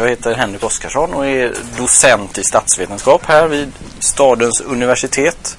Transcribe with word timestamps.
Jag 0.00 0.08
heter 0.08 0.34
Henrik 0.34 0.64
Oskarsson 0.64 1.14
och 1.14 1.26
är 1.26 1.54
docent 1.76 2.38
i 2.38 2.44
statsvetenskap 2.44 3.26
här 3.26 3.46
vid 3.46 3.72
stadens 3.98 4.60
universitet. 4.60 5.58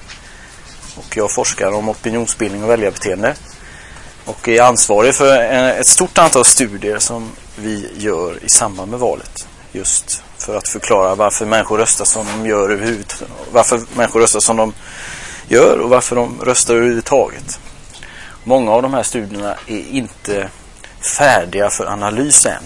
Och 0.96 1.16
jag 1.16 1.34
forskar 1.34 1.72
om 1.72 1.88
opinionsbildning 1.88 2.64
och 2.64 2.70
väljarbeteende. 2.70 3.34
Och 4.24 4.48
är 4.48 4.62
ansvarig 4.62 5.14
för 5.14 5.42
ett 5.80 5.86
stort 5.86 6.18
antal 6.18 6.44
studier 6.44 6.98
som 6.98 7.30
vi 7.56 7.88
gör 7.98 8.44
i 8.44 8.48
samband 8.48 8.90
med 8.90 9.00
valet. 9.00 9.46
Just 9.72 10.22
för 10.38 10.56
att 10.56 10.68
förklara 10.68 11.14
varför 11.14 11.46
människor 11.46 11.78
röstar 11.78 12.04
som 12.04 12.26
de 12.26 12.48
gör 12.48 12.70
överhuvudtaget. 12.70 13.28
Varför 13.52 13.80
människor 13.94 14.20
röstar 14.20 14.40
som 14.40 14.56
de 14.56 14.72
gör 15.48 15.78
och 15.78 15.90
varför 15.90 16.16
de 16.16 16.40
röstar 16.44 16.74
överhuvudtaget. 16.74 17.60
Många 18.44 18.72
av 18.72 18.82
de 18.82 18.94
här 18.94 19.02
studierna 19.02 19.54
är 19.66 19.88
inte 19.90 20.48
färdiga 21.16 21.70
för 21.70 21.86
analys 21.86 22.46
än 22.46 22.62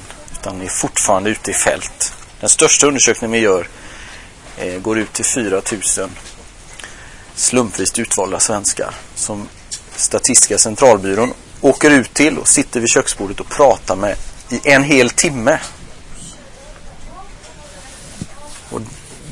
utan 0.46 0.62
är 0.62 0.68
fortfarande 0.68 1.30
ute 1.30 1.50
i 1.50 1.54
fält. 1.54 2.12
Den 2.40 2.48
största 2.48 2.86
undersökningen 2.86 3.32
vi 3.32 3.38
gör 3.38 3.68
eh, 4.56 4.80
går 4.80 4.98
ut 4.98 5.12
till 5.12 5.24
4000 5.24 6.10
slumpvis 7.34 7.98
utvalda 7.98 8.40
svenskar 8.40 8.94
som 9.14 9.48
Statistiska 9.96 10.58
centralbyrån 10.58 11.32
åker 11.60 11.90
ut 11.90 12.14
till 12.14 12.38
och 12.38 12.48
sitter 12.48 12.80
vid 12.80 12.88
köksbordet 12.88 13.40
och 13.40 13.48
pratar 13.48 13.96
med 13.96 14.16
i 14.50 14.60
en 14.64 14.84
hel 14.84 15.10
timme. 15.10 15.58
Och 18.70 18.80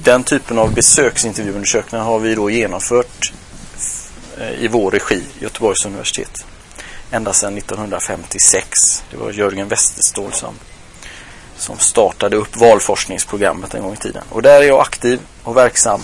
den 0.02 0.24
typen 0.24 0.58
av 0.58 0.74
besöksintervjuundersökningar 0.74 2.04
har 2.04 2.18
vi 2.18 2.34
då 2.34 2.50
genomfört 2.50 3.32
eh, 4.38 4.64
i 4.64 4.68
vår 4.68 4.90
regi, 4.90 5.22
Göteborgs 5.38 5.86
universitet. 5.86 6.44
Ända 7.10 7.32
sedan 7.32 7.58
1956. 7.58 9.02
Det 9.10 9.16
var 9.16 9.30
Jörgen 9.30 9.68
Westerståhl 9.68 10.32
som, 10.32 10.54
som 11.56 11.78
startade 11.78 12.36
upp 12.36 12.56
valforskningsprogrammet 12.56 13.74
en 13.74 13.82
gång 13.82 13.92
i 13.92 13.96
tiden. 13.96 14.22
Och 14.30 14.42
där 14.42 14.62
är 14.62 14.66
jag 14.66 14.80
aktiv 14.80 15.20
och 15.42 15.56
verksam. 15.56 16.00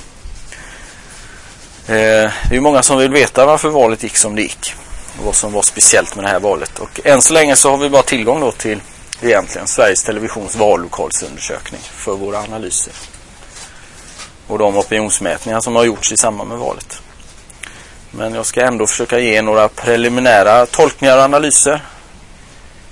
Eh, 1.87 2.30
det 2.51 2.57
är 2.57 2.60
många 2.60 2.82
som 2.82 2.98
vill 2.98 3.10
veta 3.10 3.46
varför 3.46 3.68
valet 3.68 4.02
gick 4.02 4.16
som 4.16 4.37
det 4.37 4.42
gick. 4.42 4.74
Och 5.18 5.24
vad 5.24 5.34
som 5.34 5.52
var 5.52 5.62
speciellt 5.62 6.16
med 6.16 6.24
det 6.24 6.29
här 6.29 6.40
valet. 6.40 6.79
Och 6.79 7.01
än 7.04 7.23
så 7.23 7.32
länge 7.32 7.57
så 7.57 7.70
har 7.70 7.76
vi 7.76 7.88
bara 7.88 8.02
tillgång 8.02 8.40
då 8.40 8.52
till 8.52 8.80
egentligen 9.20 9.66
Sveriges 9.66 10.02
Televisions 10.02 10.57
vallokalsundersökning 10.57 11.80
för 11.80 12.14
våra 12.14 12.38
analyser. 12.38 12.92
Och 14.46 14.59
de 14.59 14.76
opinionsmätningar 14.76 15.60
som 15.60 15.76
har 15.76 15.85
gjorts 15.85 16.12
i 16.12 16.16
samband 16.16 16.48
med 16.48 16.59
valet. 16.59 17.02
Men 18.10 18.35
jag 18.35 18.46
ska 18.46 18.60
ändå 18.60 18.87
försöka 18.87 19.18
ge 19.18 19.42
några 19.42 19.68
preliminära 19.68 20.66
tolkningar 20.66 21.16
och 21.16 21.23
analyser. 21.23 21.82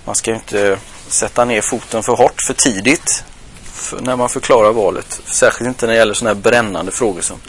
Man 0.09 0.14
ska 0.14 0.31
ju 0.31 0.37
inte 0.37 0.78
sätta 1.09 1.45
ner 1.45 1.61
foten 1.61 2.03
för 2.03 2.17
hårt 2.17 2.42
för 2.42 2.55
tidigt 2.55 3.25
för 3.62 4.01
när 4.01 4.17
man 4.17 4.28
förklarar 4.28 4.73
valet. 4.73 5.20
Särskilt 5.27 5.69
inte 5.69 5.87
när 5.87 5.92
det 5.92 5.98
gäller 5.98 6.15
sådana 6.15 6.34
här 6.34 6.42
brännande 6.42 6.92
frågor 6.92 7.20
som 7.20 7.41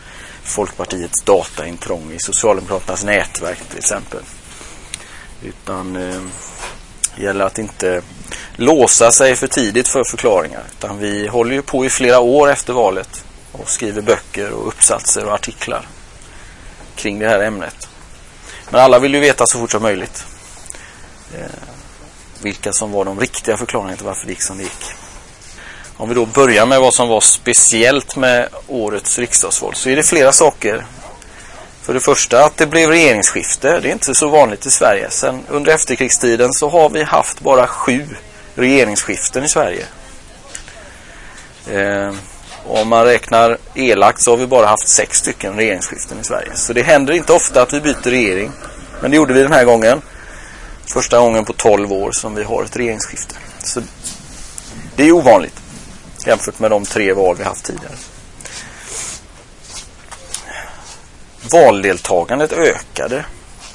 Folkpartiets 0.43 1.23
dataintrång 1.23 2.11
i 2.11 2.19
Socialdemokraternas 2.19 3.03
nätverk 3.03 3.57
till 3.69 3.77
exempel. 3.77 4.19
Utan 5.43 5.95
eh, 5.95 6.21
det 7.15 7.23
gäller 7.23 7.45
att 7.45 7.57
inte 7.57 8.01
låsa 8.55 9.11
sig 9.11 9.35
för 9.35 9.47
tidigt 9.47 9.87
för 9.87 10.03
förklaringar. 10.03 10.63
Utan 10.77 10.97
vi 10.97 11.27
håller 11.27 11.53
ju 11.53 11.61
på 11.61 11.85
i 11.85 11.89
flera 11.89 12.19
år 12.19 12.49
efter 12.49 12.73
valet 12.73 13.23
och 13.51 13.69
skriver 13.69 14.01
böcker 14.01 14.51
och 14.51 14.67
uppsatser 14.67 15.25
och 15.25 15.33
artiklar 15.33 15.87
kring 16.95 17.19
det 17.19 17.27
här 17.27 17.39
ämnet. 17.39 17.89
Men 18.69 18.81
alla 18.81 18.99
vill 18.99 19.13
ju 19.13 19.19
veta 19.19 19.45
så 19.47 19.59
fort 19.59 19.71
som 19.71 19.81
möjligt 19.81 20.25
eh, 21.33 21.78
vilka 22.41 22.73
som 22.73 22.91
var 22.91 23.05
de 23.05 23.19
riktiga 23.19 23.57
förklaringarna 23.57 23.97
till 23.97 24.05
varför 24.05 24.25
det 24.25 24.31
gick 24.31 24.41
som 24.41 24.57
det 24.57 24.63
gick. 24.63 24.85
Om 25.97 26.09
vi 26.09 26.15
då 26.15 26.25
börjar 26.25 26.65
med 26.65 26.79
vad 26.79 26.93
som 26.93 27.07
var 27.07 27.21
speciellt 27.21 28.15
med 28.15 28.49
årets 28.67 29.19
riksdagsval 29.19 29.75
så 29.75 29.89
är 29.89 29.95
det 29.95 30.03
flera 30.03 30.31
saker. 30.31 30.85
För 31.81 31.93
det 31.93 31.99
första 31.99 32.45
att 32.45 32.57
det 32.57 32.67
blev 32.67 32.89
regeringsskifte. 32.89 33.79
Det 33.79 33.89
är 33.89 33.91
inte 33.91 34.15
så 34.15 34.27
vanligt 34.27 34.65
i 34.65 34.71
Sverige. 34.71 35.09
Sen 35.09 35.43
under 35.47 35.71
efterkrigstiden 35.71 36.53
så 36.53 36.69
har 36.69 36.89
vi 36.89 37.03
haft 37.03 37.39
bara 37.39 37.67
sju 37.67 38.07
regeringsskiften 38.55 39.43
i 39.43 39.49
Sverige. 39.49 39.85
Eh, 41.71 42.13
om 42.65 42.87
man 42.87 43.05
räknar 43.05 43.57
elakt 43.75 44.21
så 44.21 44.31
har 44.31 44.37
vi 44.37 44.47
bara 44.47 44.65
haft 44.65 44.89
sex 44.89 45.17
stycken 45.17 45.55
regeringsskiften 45.55 46.19
i 46.19 46.23
Sverige. 46.23 46.51
Så 46.55 46.73
det 46.73 46.83
händer 46.83 47.13
inte 47.13 47.33
ofta 47.33 47.61
att 47.61 47.73
vi 47.73 47.81
byter 47.81 48.09
regering. 48.09 48.51
Men 49.01 49.11
det 49.11 49.17
gjorde 49.17 49.33
vi 49.33 49.41
den 49.41 49.51
här 49.51 49.65
gången. 49.65 50.01
Första 50.93 51.19
gången 51.19 51.45
på 51.45 51.53
12 51.53 51.93
år 51.93 52.11
som 52.11 52.35
vi 52.35 52.43
har 52.43 52.63
ett 52.63 52.75
regeringsskifte. 52.75 53.35
Så 53.63 53.81
det 54.95 55.07
är 55.07 55.11
ovanligt 55.11 55.61
jämfört 56.27 56.59
med 56.59 56.71
de 56.71 56.85
tre 56.85 57.13
val 57.13 57.35
vi 57.37 57.43
haft 57.43 57.65
tidigare. 57.65 57.95
Valdeltagandet 61.51 62.53
ökade 62.53 63.25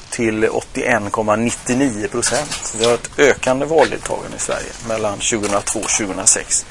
till 0.09 0.45
81,99 0.45 2.07
procent. 2.07 2.75
Vi 2.79 2.85
har 2.85 2.93
ett 2.93 3.19
ökande 3.19 3.65
valdeltagande 3.65 4.37
i 4.37 4.39
Sverige 4.39 4.69
mellan 4.87 5.19
2002 5.19 5.79
och 5.79 5.89
2006. 5.89 6.65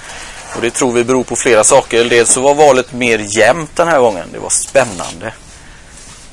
Och 0.56 0.62
det 0.62 0.70
tror 0.70 0.92
vi 0.92 1.04
beror 1.04 1.24
på 1.24 1.36
flera 1.36 1.64
saker. 1.64 2.04
Dels 2.04 2.30
så 2.30 2.40
var 2.40 2.54
valet 2.54 2.92
mer 2.92 3.38
jämnt 3.38 3.76
den 3.76 3.88
här 3.88 4.00
gången. 4.00 4.28
Det 4.32 4.38
var 4.38 4.50
spännande. 4.50 5.34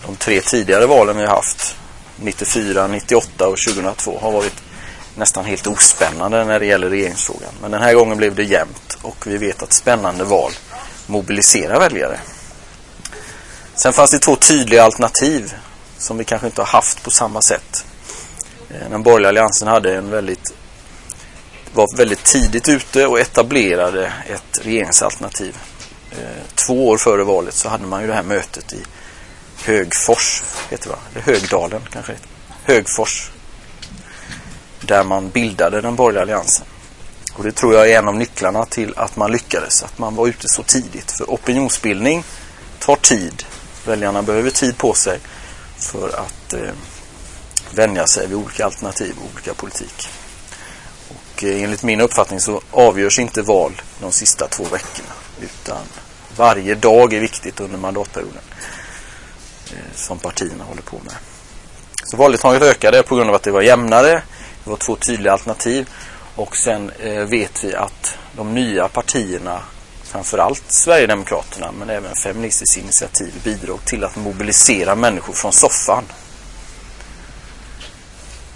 De 0.05 0.15
tre 0.15 0.41
tidigare 0.41 0.85
valen 0.85 1.17
vi 1.17 1.25
har 1.25 1.35
haft, 1.35 1.75
94, 2.21 2.87
98 2.87 3.47
och 3.47 3.57
2002, 3.57 4.19
har 4.21 4.31
varit 4.31 4.63
nästan 5.15 5.45
helt 5.45 5.67
ospännande 5.67 6.45
när 6.45 6.59
det 6.59 6.65
gäller 6.65 6.89
regeringsfrågan. 6.89 7.53
Men 7.61 7.71
den 7.71 7.81
här 7.81 7.93
gången 7.93 8.17
blev 8.17 8.35
det 8.35 8.43
jämnt 8.43 8.97
och 9.01 9.27
vi 9.27 9.37
vet 9.37 9.63
att 9.63 9.73
spännande 9.73 10.23
val 10.23 10.51
mobiliserar 11.07 11.79
väljare. 11.79 12.19
Sen 13.75 13.93
fanns 13.93 14.11
det 14.11 14.19
två 14.19 14.35
tydliga 14.35 14.83
alternativ 14.83 15.53
som 15.97 16.17
vi 16.17 16.23
kanske 16.23 16.47
inte 16.47 16.61
har 16.61 16.67
haft 16.67 17.03
på 17.03 17.11
samma 17.11 17.41
sätt. 17.41 17.85
Eh, 18.69 18.89
den 18.89 19.03
borgerliga 19.03 19.29
alliansen 19.29 19.67
hade 19.67 19.95
en 19.95 20.09
väldigt 20.09 20.53
var 21.73 21.97
väldigt 21.97 22.23
tidigt 22.23 22.69
ute 22.69 23.07
och 23.07 23.19
etablerade 23.19 24.13
ett 24.27 24.59
regeringsalternativ. 24.65 25.57
Eh, 26.11 26.43
två 26.55 26.87
år 26.87 26.97
före 26.97 27.23
valet 27.23 27.53
så 27.53 27.69
hade 27.69 27.85
man 27.85 28.01
ju 28.01 28.07
det 28.07 28.13
här 28.13 28.23
mötet 28.23 28.73
i 28.73 28.83
Högfors, 29.63 30.43
heter 30.69 30.83
det 30.83 30.89
va? 30.89 30.99
Eller 31.11 31.21
Högdalen 31.21 31.81
kanske 31.91 32.11
heter. 32.11 32.27
Högfors. 32.63 33.31
Där 34.81 35.03
man 35.03 35.29
bildade 35.29 35.81
den 35.81 35.95
borgerliga 35.95 36.21
alliansen. 36.21 36.65
Och 37.33 37.43
det 37.43 37.51
tror 37.51 37.73
jag 37.73 37.89
är 37.89 37.99
en 37.99 38.07
av 38.07 38.15
nycklarna 38.15 38.65
till 38.65 38.93
att 38.97 39.15
man 39.15 39.31
lyckades. 39.31 39.83
Att 39.83 39.97
man 39.97 40.15
var 40.15 40.27
ute 40.27 40.47
så 40.47 40.63
tidigt. 40.63 41.11
För 41.11 41.25
opinionsbildning 41.25 42.23
tar 42.79 42.95
tid. 42.95 43.43
Väljarna 43.85 44.21
behöver 44.21 44.49
tid 44.49 44.77
på 44.77 44.93
sig 44.93 45.19
för 45.77 46.09
att 46.19 46.53
eh, 46.53 46.71
vänja 47.71 48.07
sig 48.07 48.27
vid 48.27 48.37
olika 48.37 48.65
alternativ 48.65 49.15
och 49.19 49.29
olika 49.33 49.53
politik. 49.53 50.09
Och 51.09 51.43
eh, 51.43 51.63
enligt 51.63 51.83
min 51.83 52.01
uppfattning 52.01 52.39
så 52.39 52.61
avgörs 52.71 53.19
inte 53.19 53.41
val 53.41 53.81
de 53.99 54.11
sista 54.11 54.47
två 54.47 54.63
veckorna. 54.63 55.13
Utan 55.41 55.81
varje 56.37 56.75
dag 56.75 57.13
är 57.13 57.19
viktigt 57.19 57.59
under 57.59 57.77
mandatperioden. 57.77 58.41
Eh, 59.71 59.95
som 59.95 60.19
partierna 60.19 60.63
håller 60.63 60.81
på 60.81 60.99
med. 61.05 61.13
Så 62.03 62.17
valdeltagandet 62.17 62.69
ökade 62.69 63.03
på 63.03 63.15
grund 63.15 63.29
av 63.29 63.35
att 63.35 63.43
det 63.43 63.51
var 63.51 63.61
jämnare. 63.61 64.21
Det 64.63 64.69
var 64.69 64.77
två 64.77 64.95
tydliga 64.95 65.33
alternativ. 65.33 65.89
Och 66.35 66.57
sen 66.57 66.91
eh, 66.99 67.23
vet 67.23 67.63
vi 67.63 67.75
att 67.75 68.17
de 68.35 68.53
nya 68.53 68.87
partierna, 68.87 69.61
framförallt 70.03 70.63
Sverigedemokraterna 70.67 71.71
men 71.79 71.89
även 71.89 72.15
Feministiskt 72.15 72.77
initiativ 72.77 73.33
bidrog 73.43 73.85
till 73.85 74.03
att 74.03 74.15
mobilisera 74.15 74.95
människor 74.95 75.33
från 75.33 75.53
soffan. 75.53 76.03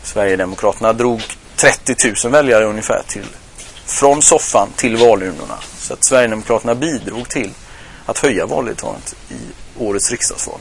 Sverigedemokraterna 0.04 0.94
drog 0.94 1.22
30 1.56 1.96
000 2.24 2.32
väljare 2.32 2.66
ungefär 2.66 3.04
till, 3.08 3.28
från 3.86 4.22
soffan 4.22 4.70
till 4.76 4.98
valurnorna. 4.98 5.58
Så 5.78 5.94
att 5.94 6.04
Sverigedemokraterna 6.04 6.76
bidrog 6.76 7.30
till 7.30 7.52
att 8.06 8.20
höja 8.20 8.46
valdeltagandet 8.46 9.16
i 9.30 9.38
årets 9.78 10.12
riksdagsval. 10.12 10.60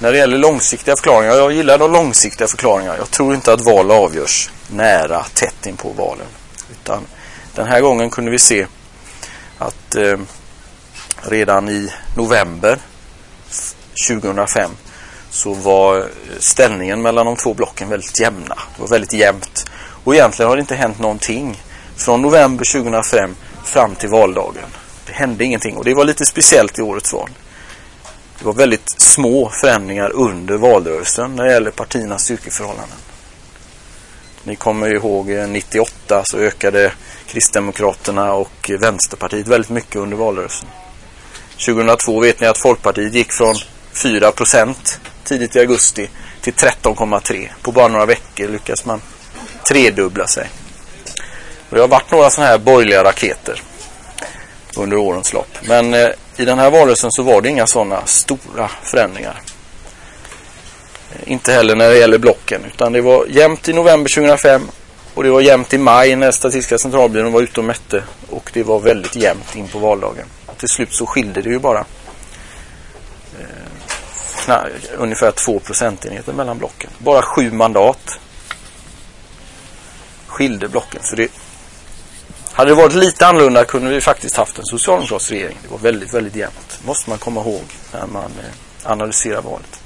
När 0.00 0.12
det 0.12 0.18
gäller 0.18 0.38
långsiktiga 0.38 0.96
förklaringar, 0.96 1.34
jag 1.34 1.52
gillar 1.52 1.78
de 1.78 1.92
långsiktiga 1.92 2.48
förklaringar. 2.48 2.96
Jag 2.98 3.10
tror 3.10 3.34
inte 3.34 3.52
att 3.52 3.64
val 3.64 3.90
avgörs 3.90 4.50
nära, 4.70 5.24
tätt 5.34 5.66
in 5.66 5.76
på 5.76 5.88
valen. 5.88 6.26
Utan 6.70 7.02
den 7.54 7.66
här 7.66 7.80
gången 7.80 8.10
kunde 8.10 8.30
vi 8.30 8.38
se 8.38 8.66
att 9.58 9.94
eh, 9.94 10.18
redan 11.22 11.68
i 11.68 11.92
november 12.16 12.78
2005 14.08 14.70
så 15.30 15.54
var 15.54 15.98
eh, 15.98 16.04
ställningen 16.38 17.02
mellan 17.02 17.26
de 17.26 17.36
två 17.36 17.54
blocken 17.54 17.88
väldigt 17.88 18.20
jämna. 18.20 18.58
Det 18.76 18.80
var 18.82 18.88
väldigt 18.88 19.12
jämnt. 19.12 19.70
Och 20.04 20.14
egentligen 20.14 20.48
har 20.48 20.56
det 20.56 20.60
inte 20.60 20.74
hänt 20.74 20.98
någonting 20.98 21.62
från 21.96 22.22
november 22.22 22.64
2005 22.72 23.36
fram 23.64 23.94
till 23.94 24.08
valdagen. 24.08 24.68
Det 25.06 25.12
hände 25.12 25.44
ingenting 25.44 25.76
och 25.76 25.84
det 25.84 25.94
var 25.94 26.04
lite 26.04 26.26
speciellt 26.26 26.78
i 26.78 26.82
årets 26.82 27.12
val. 27.12 27.30
Det 28.38 28.44
var 28.44 28.52
väldigt 28.52 28.94
små 29.00 29.50
förändringar 29.60 30.10
under 30.10 30.56
valrörelsen 30.56 31.36
när 31.36 31.44
det 31.44 31.52
gäller 31.52 31.70
partiernas 31.70 32.24
styrkeförhållanden. 32.24 32.98
Ni 34.44 34.56
kommer 34.56 34.94
ihåg 34.94 35.30
eh, 35.30 35.48
98 35.48 36.22
så 36.24 36.38
ökade 36.38 36.92
Kristdemokraterna 37.26 38.32
och 38.32 38.70
Vänsterpartiet 38.80 39.48
väldigt 39.48 39.70
mycket 39.70 39.96
under 39.96 40.16
valrörelsen. 40.16 40.68
2002 41.66 42.20
vet 42.20 42.40
ni 42.40 42.46
att 42.46 42.58
Folkpartiet 42.58 43.14
gick 43.14 43.32
från 43.32 43.54
4 43.92 44.32
procent 44.32 45.00
tidigt 45.24 45.56
i 45.56 45.60
augusti 45.60 46.10
till 46.40 46.54
13,3. 46.54 47.48
På 47.62 47.72
bara 47.72 47.88
några 47.88 48.06
veckor 48.06 48.48
lyckas 48.48 48.84
man 48.84 49.02
tredubbla 49.68 50.26
sig. 50.26 50.50
Och 51.68 51.74
det 51.76 51.80
har 51.80 51.88
varit 51.88 52.10
några 52.10 52.30
sådana 52.30 52.50
här 52.50 52.58
borgerliga 52.58 53.04
raketer 53.04 53.62
under 54.76 54.96
årens 54.96 55.32
lopp. 55.32 55.58
Men 55.62 55.94
eh, 55.94 56.08
i 56.40 56.44
den 56.44 56.58
här 56.58 56.70
valrörelsen 56.70 57.12
så 57.12 57.22
var 57.22 57.40
det 57.40 57.48
inga 57.48 57.66
sådana 57.66 58.06
stora 58.06 58.68
förändringar. 58.82 59.42
Eh, 61.12 61.32
inte 61.32 61.52
heller 61.52 61.76
när 61.76 61.88
det 61.88 61.98
gäller 61.98 62.18
blocken. 62.18 62.64
Utan 62.74 62.92
det 62.92 63.00
var 63.00 63.26
jämnt 63.26 63.68
i 63.68 63.72
november 63.72 64.10
2005 64.14 64.62
och 65.14 65.22
det 65.22 65.30
var 65.30 65.40
jämnt 65.40 65.74
i 65.74 65.78
maj 65.78 66.16
när 66.16 66.30
Statistiska 66.30 66.78
centralbyrån 66.78 67.32
var 67.32 67.42
ute 67.42 67.60
och 67.60 67.64
mätte. 67.64 68.02
Och 68.30 68.50
det 68.54 68.62
var 68.62 68.80
väldigt 68.80 69.16
jämnt 69.16 69.56
in 69.56 69.68
på 69.68 69.78
valdagen. 69.78 70.26
Till 70.56 70.68
slut 70.68 70.92
så 70.92 71.06
skilde 71.06 71.42
det 71.42 71.50
ju 71.50 71.58
bara 71.58 71.84
eh, 74.48 74.64
ungefär 74.96 75.30
två 75.30 75.58
procentenheter 75.58 76.32
mellan 76.32 76.58
blocken. 76.58 76.90
Bara 76.98 77.22
sju 77.22 77.52
mandat 77.52 78.18
skilde 80.38 80.68
blocken. 80.68 81.00
Så 81.02 81.16
det, 81.16 81.28
hade 82.58 82.70
det 82.70 82.74
varit 82.74 82.94
lite 82.94 83.26
annorlunda 83.26 83.64
kunde 83.64 83.90
vi 83.90 84.00
faktiskt 84.00 84.36
haft 84.36 84.58
en 84.58 84.64
socialdemokratisk 84.64 85.30
regering. 85.30 85.58
Det 85.62 85.68
var 85.68 85.78
väldigt, 85.78 86.14
väldigt 86.14 86.36
jämnt. 86.36 86.80
måste 86.84 87.10
man 87.10 87.18
komma 87.18 87.40
ihåg 87.40 87.64
när 87.92 88.06
man 88.06 88.24
eh, 88.24 88.90
analyserar 88.90 89.42
valet. 89.42 89.80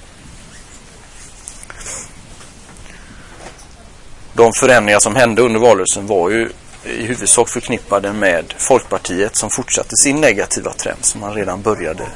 De 4.32 4.52
förändringar 4.52 5.00
som 5.00 5.16
hände 5.16 5.42
under 5.42 5.60
valrörelsen 5.60 6.06
var 6.06 6.30
ju 6.30 6.50
i 6.84 7.02
huvudsak 7.02 7.48
förknippade 7.48 8.12
med 8.12 8.54
Folkpartiet 8.58 9.36
som 9.36 9.50
fortsatte 9.50 9.96
sin 9.96 10.20
negativa 10.20 10.72
trend 10.72 11.04
som 11.04 11.20
man 11.20 11.34
redan 11.34 11.62
började 11.62 12.06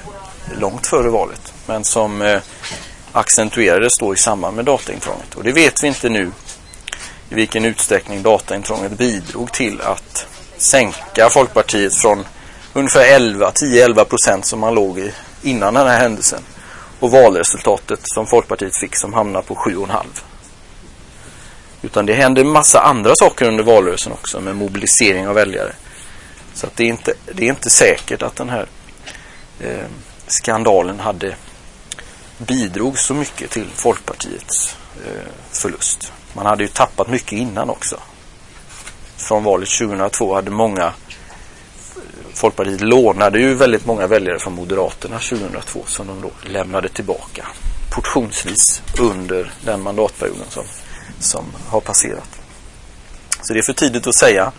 långt 0.59 0.87
före 0.87 1.09
valet. 1.09 1.53
Men 1.67 1.85
som 1.85 2.23
eh, 2.23 2.41
accentuerades 3.13 3.99
då 3.99 4.15
i 4.15 4.17
samband 4.17 4.57
med 4.57 4.65
dataintrånget. 4.65 5.35
Och 5.35 5.45
det 5.45 5.53
vet 5.53 5.83
vi 5.83 5.89
inte 5.89 6.09
nu 6.09 6.31
i 7.31 7.35
vilken 7.35 7.65
utsträckning 7.65 8.23
dataintrånget 8.23 8.93
bidrog 8.93 9.53
till 9.53 9.81
att 9.81 10.27
sänka 10.59 11.31
Folkpartiet 11.31 11.95
från 11.95 12.27
ungefär 12.73 13.15
11, 13.15 13.51
10-11 13.51 14.05
procent 14.05 14.47
som 14.47 14.61
man 14.61 14.75
låg 14.75 14.99
i 14.99 15.13
innan 15.43 15.75
den 15.75 15.87
här 15.87 15.99
händelsen. 15.99 16.43
Och 17.01 17.11
valresultatet 17.11 18.01
som 18.03 18.27
Folkpartiet 18.27 18.77
fick 18.77 18.97
som 18.97 19.15
hamnade 19.15 19.47
på 19.47 19.55
7,5. 19.55 20.05
Utan 21.83 22.07
det 22.07 22.15
hände 22.15 22.41
en 22.41 22.49
massa 22.49 22.81
andra 22.81 23.13
saker 23.17 23.49
under 23.49 23.65
valrörelsen 23.65 24.13
också 24.13 24.41
med 24.41 24.57
mobilisering 24.57 25.29
av 25.29 25.35
väljare. 25.35 25.73
Så 26.55 26.67
att 26.67 26.77
det, 26.77 26.85
är 26.85 26.89
inte, 26.89 27.15
det 27.35 27.45
är 27.45 27.49
inte 27.49 27.71
säkert 27.71 28.23
att 28.23 28.37
den 28.37 28.49
här 28.49 28.67
eh, 29.61 29.87
skandalen 30.27 31.01
hade 31.01 31.35
bidrog 32.39 32.99
så 32.99 33.15
mycket 33.15 33.51
till 33.51 33.67
Folkpartiets 33.75 34.77
eh, 35.07 35.31
förlust. 35.51 36.13
Man 36.33 36.47
hade 36.47 36.63
ju 36.63 36.69
tappat 36.69 37.09
mycket 37.09 37.33
innan 37.33 37.71
också. 37.71 38.01
Från 39.17 39.45
valet 39.45 39.69
2002 39.69 40.35
hade 40.35 40.51
många 40.51 40.93
Folkpartiet 42.35 42.81
lånade 42.81 43.39
ju 43.39 43.55
väldigt 43.55 43.87
många 43.87 44.07
väljare 44.07 44.39
från 44.39 44.53
Moderaterna 44.53 45.19
2002 45.19 45.81
som 45.87 46.07
de 46.07 46.21
då 46.21 46.31
lämnade 46.43 46.89
tillbaka 46.89 47.47
portionsvis 47.91 48.83
under 48.99 49.53
den 49.65 49.83
mandatperioden 49.83 50.47
som, 50.49 50.65
som 51.19 51.45
har 51.69 51.81
passerat. 51.81 52.41
Så 53.43 53.53
det 53.53 53.59
är 53.59 53.63
för 53.63 53.73
tidigt 53.73 54.07
att 54.07 54.15
säga 54.15 54.53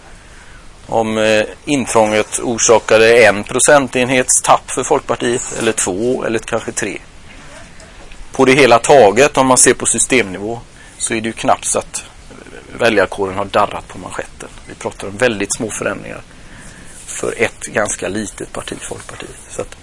om 0.85 1.17
eh, 1.17 1.43
intrånget 1.65 2.39
orsakade 2.39 3.25
en 3.25 3.43
procentenhets 3.43 4.41
tapp 4.41 4.71
för 4.71 4.83
Folkpartiet 4.83 5.55
eller 5.59 5.71
två 5.71 6.23
eller 6.23 6.39
kanske 6.39 6.71
tre. 6.71 6.97
På 8.31 8.45
det 8.45 8.53
hela 8.53 8.79
taget 8.79 9.37
om 9.37 9.47
man 9.47 9.57
ser 9.57 9.73
på 9.73 9.85
systemnivå 9.85 10.59
så 10.97 11.13
är 11.13 11.21
det 11.21 11.27
ju 11.27 11.33
knappt 11.33 11.65
så 11.65 11.79
att 11.79 12.03
väljarkåren 12.73 13.37
har 13.37 13.45
darrat 13.45 13.87
på 13.87 13.97
manschetten. 13.97 14.49
Vi 14.67 14.75
pratar 14.75 15.07
om 15.07 15.17
väldigt 15.17 15.55
små 15.55 15.69
förändringar 15.71 16.21
för 17.05 17.33
ett 17.37 17.59
ganska 17.59 18.07
litet 18.07 18.53
parti, 18.53 18.77
Folkpartiet. 18.81 19.37
Så 19.49 19.61
att 19.61 19.77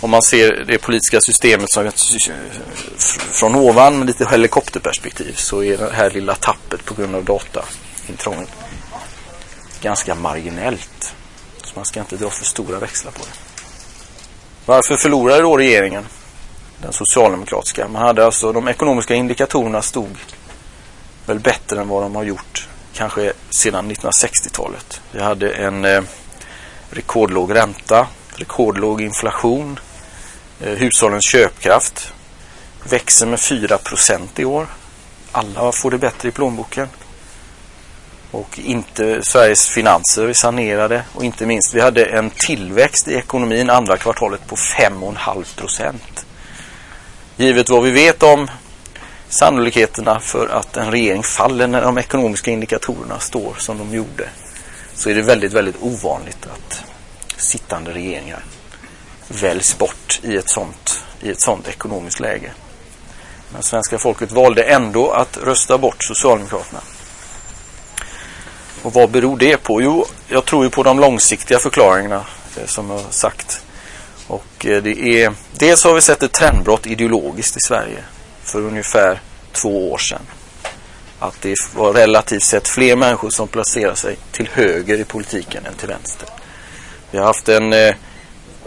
om 0.00 0.10
man 0.10 0.22
ser 0.22 0.64
det 0.66 0.78
politiska 0.78 1.20
systemet 1.20 1.70
som 1.70 1.90
från 3.32 3.54
ovan 3.54 3.98
med 3.98 4.06
lite 4.06 4.28
helikopterperspektiv 4.30 5.34
så 5.36 5.62
är 5.62 5.76
det 5.76 5.92
här 5.92 6.10
lilla 6.10 6.34
tappet 6.34 6.84
på 6.84 6.94
grund 6.94 7.14
av 7.14 7.24
dataintrånget 7.24 8.50
ganska 9.80 10.14
marginellt. 10.14 11.14
Så 11.64 11.72
man 11.74 11.84
ska 11.84 12.00
inte 12.00 12.16
dra 12.16 12.30
för 12.30 12.44
stora 12.44 12.78
växlar 12.78 13.12
på 13.12 13.18
det. 13.18 13.38
Varför 14.66 14.96
förlorade 14.96 15.42
då 15.42 15.56
regeringen? 15.56 16.04
den 16.82 16.92
socialdemokratiska. 16.92 17.88
Man 17.88 18.02
hade 18.02 18.24
alltså 18.24 18.52
de 18.52 18.68
ekonomiska 18.68 19.14
indikatorerna 19.14 19.82
stod 19.82 20.16
väl 21.26 21.38
bättre 21.38 21.80
än 21.80 21.88
vad 21.88 22.02
de 22.02 22.16
har 22.16 22.24
gjort 22.24 22.68
kanske 22.94 23.32
sedan 23.50 23.90
1960-talet. 23.90 25.00
Vi 25.12 25.22
hade 25.22 25.50
en 25.50 25.84
eh, 25.84 26.02
rekordlåg 26.90 27.54
ränta, 27.54 28.06
rekordlåg 28.36 29.00
inflation, 29.00 29.80
eh, 30.60 30.72
hushållens 30.72 31.24
köpkraft 31.24 32.12
växer 32.84 33.26
med 33.26 33.38
4% 33.38 34.20
i 34.36 34.44
år. 34.44 34.66
Alla 35.32 35.72
får 35.72 35.90
det 35.90 35.98
bättre 35.98 36.28
i 36.28 36.32
plånboken. 36.32 36.88
Och 38.30 38.58
inte 38.58 39.22
Sveriges 39.22 39.68
finanser 39.68 40.28
är 40.28 40.32
sanerade 40.32 41.02
och 41.14 41.24
inte 41.24 41.46
minst 41.46 41.74
vi 41.74 41.80
hade 41.80 42.04
en 42.04 42.30
tillväxt 42.30 43.08
i 43.08 43.14
ekonomin 43.14 43.70
andra 43.70 43.96
kvartalet 43.96 44.46
på 44.46 44.56
5,5 44.56 45.56
procent. 45.56 46.26
Givet 47.36 47.68
vad 47.68 47.82
vi 47.82 47.90
vet 47.90 48.22
om 48.22 48.48
sannolikheterna 49.32 50.20
för 50.20 50.48
att 50.48 50.76
en 50.76 50.90
regering 50.90 51.22
faller 51.22 51.66
när 51.66 51.82
de 51.82 51.98
ekonomiska 51.98 52.50
indikatorerna 52.50 53.18
står 53.18 53.54
som 53.58 53.78
de 53.78 53.94
gjorde 53.94 54.28
så 54.94 55.10
är 55.10 55.14
det 55.14 55.22
väldigt, 55.22 55.52
väldigt 55.52 55.76
ovanligt 55.80 56.46
att 56.46 56.82
sittande 57.36 57.92
regeringar 57.92 58.44
väljs 59.28 59.78
bort 59.78 60.20
i 60.22 60.36
ett 60.36 60.48
sånt, 60.48 61.04
i 61.20 61.30
ett 61.30 61.40
sånt 61.40 61.68
ekonomiskt 61.68 62.20
läge. 62.20 62.52
Men 63.52 63.62
svenska 63.62 63.98
folket 63.98 64.32
valde 64.32 64.62
ändå 64.62 65.10
att 65.10 65.36
rösta 65.36 65.78
bort 65.78 66.04
Socialdemokraterna. 66.04 66.80
Och 68.82 68.92
vad 68.92 69.10
beror 69.10 69.36
det 69.36 69.56
på? 69.56 69.82
Jo, 69.82 70.06
jag 70.28 70.44
tror 70.44 70.64
ju 70.64 70.70
på 70.70 70.82
de 70.82 71.00
långsiktiga 71.00 71.58
förklaringarna 71.58 72.24
eh, 72.56 72.66
som 72.66 72.90
jag 72.90 73.00
sagt. 73.10 73.64
Och 74.26 74.66
eh, 74.66 74.82
det 74.82 75.22
är, 75.22 75.32
dels 75.58 75.84
har 75.84 75.94
vi 75.94 76.00
sett 76.00 76.22
ett 76.22 76.32
trendbrott 76.32 76.86
ideologiskt 76.86 77.56
i 77.56 77.60
Sverige 77.60 78.04
för 78.52 78.60
ungefär 78.60 79.20
två 79.52 79.92
år 79.92 79.98
sedan. 79.98 80.22
Att 81.18 81.42
det 81.42 81.54
var 81.74 81.92
relativt 81.92 82.42
sett 82.42 82.68
fler 82.68 82.96
människor 82.96 83.30
som 83.30 83.48
placerar 83.48 83.94
sig 83.94 84.16
till 84.32 84.48
höger 84.52 84.98
i 84.98 85.04
politiken 85.04 85.66
än 85.66 85.74
till 85.74 85.88
vänster. 85.88 86.28
Vi 87.10 87.18
har 87.18 87.26
haft 87.26 87.48
en, 87.48 87.72
eh, 87.72 87.94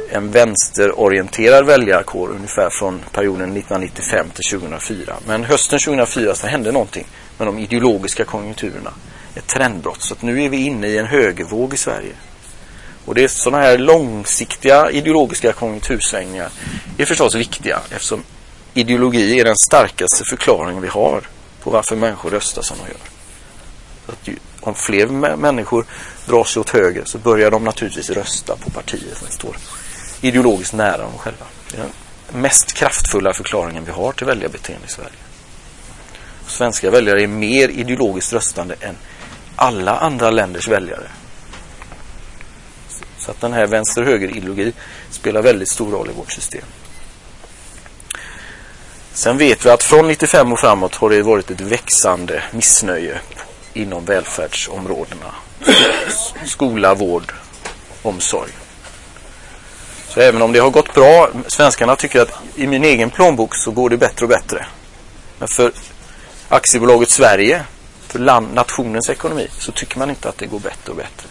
en 0.10 0.32
vänsterorienterad 0.32 1.66
väljarkår 1.66 2.30
ungefär 2.30 2.70
från 2.70 3.02
perioden 3.12 3.54
1995 3.54 4.28
till 4.34 4.60
2004. 4.60 5.16
Men 5.28 5.44
hösten 5.44 5.80
2004 5.80 6.36
så 6.36 6.48
hände 6.48 6.72
någonting 6.72 7.08
med 7.38 7.48
de 7.48 7.60
ideologiska 7.60 8.26
konjunkturerna. 8.26 8.94
Ett 9.36 9.48
trendbrott. 9.48 10.02
Så 10.02 10.14
att 10.14 10.22
nu 10.22 10.44
är 10.44 10.50
vi 10.50 10.58
inne 10.58 10.88
i 10.88 10.98
en 10.98 11.06
högervåg 11.06 11.74
i 11.74 11.78
Sverige. 11.78 12.14
Och 13.06 13.16
det 13.16 13.24
är 13.24 13.28
sådana 13.28 13.64
här 13.64 13.78
långsiktiga 13.78 14.92
ideologiska 14.92 15.54
konjunktursvängningar 15.54 16.50
är 16.98 17.06
förstås 17.06 17.36
viktiga 17.36 17.80
eftersom 17.92 18.24
ideologi 18.76 19.40
är 19.40 19.46
den 19.46 19.58
starkaste 19.58 20.26
förklaringen 20.26 20.82
vi 20.82 20.88
har 20.88 21.22
på 21.64 21.70
varför 21.70 21.96
människor 21.96 22.30
röstar 22.30 22.62
som 22.62 22.78
de 22.78 22.92
gör. 22.92 23.00
Så 24.06 24.12
att 24.12 24.28
ju, 24.28 24.36
om 24.62 24.76
fler 24.76 25.08
människor 25.36 25.86
drar 26.28 26.44
sig 26.44 26.60
åt 26.60 26.70
höger 26.70 27.06
så 27.06 27.18
börjar 27.18 27.52
de 27.52 27.64
naturligtvis 27.64 28.10
rösta 28.10 28.56
på 28.56 28.70
partier 28.70 29.16
som 29.16 29.28
står 29.28 29.58
ideologiskt 30.22 30.74
nära 30.74 30.98
dem 30.98 31.18
själva. 31.18 31.46
Det 31.72 31.78
är 31.78 31.82
den 32.32 32.42
mest 32.42 32.74
kraftfulla 32.74 33.34
förklaringen 33.34 33.86
vi 33.86 33.92
har 33.92 34.12
till 34.12 34.28
väljarbeteende 34.28 34.88
i 34.88 34.92
Sverige. 34.92 35.18
Svenska 36.48 36.92
väljare 36.92 37.24
är 37.24 37.28
mer 37.28 37.70
ideologiskt 37.70 38.34
röstande 38.34 38.76
än 38.80 38.96
alla 39.56 39.98
andra 39.98 40.32
länders 40.32 40.68
väljare. 40.68 41.08
Så 43.18 43.32
att 43.32 43.42
den 43.42 43.54
här 43.54 43.68
vänster-höger-ideologi 43.68 44.74
spelar 45.10 45.42
väldigt 45.42 45.70
stor 45.70 45.92
roll 45.92 46.10
i 46.10 46.14
vårt 46.14 46.32
system. 46.32 46.66
Sen 49.16 49.38
vet 49.38 49.66
vi 49.66 49.70
att 49.70 49.84
från 49.84 50.08
95 50.08 50.54
och 50.54 50.60
framåt 50.60 50.96
har 50.96 51.10
det 51.10 51.22
varit 51.22 51.52
ett 51.52 51.62
växande 51.62 52.44
missnöje 52.52 53.20
inom 53.74 54.06
välfärdsområdena. 54.06 55.36
Skola, 56.46 56.96
vård, 56.96 57.34
omsorg. 58.02 58.52
Så 60.08 60.20
även 60.20 60.42
om 60.42 60.52
det 60.52 60.60
har 60.60 60.70
gått 60.70 60.94
bra, 60.94 61.30
svenskarna 61.48 61.96
tycker 61.96 62.22
att 62.22 62.32
i 62.56 62.68
min 62.68 62.84
egen 62.84 63.10
plånbok 63.10 63.56
så 63.56 63.72
går 63.72 63.90
det 63.90 63.98
bättre 63.98 64.26
och 64.26 64.30
bättre. 64.30 64.66
Men 65.40 65.48
för 65.48 65.72
aktiebolaget 66.50 67.10
Sverige, 67.10 67.64
för 68.08 68.20
land, 68.20 68.54
nationens 68.54 69.10
ekonomi 69.10 69.48
så 69.52 69.72
tycker 69.72 70.00
man 70.00 70.10
inte 70.10 70.30
att 70.30 70.38
det 70.38 70.46
går 70.46 70.60
bättre 70.60 70.92
och 70.92 70.98
bättre. 70.98 71.28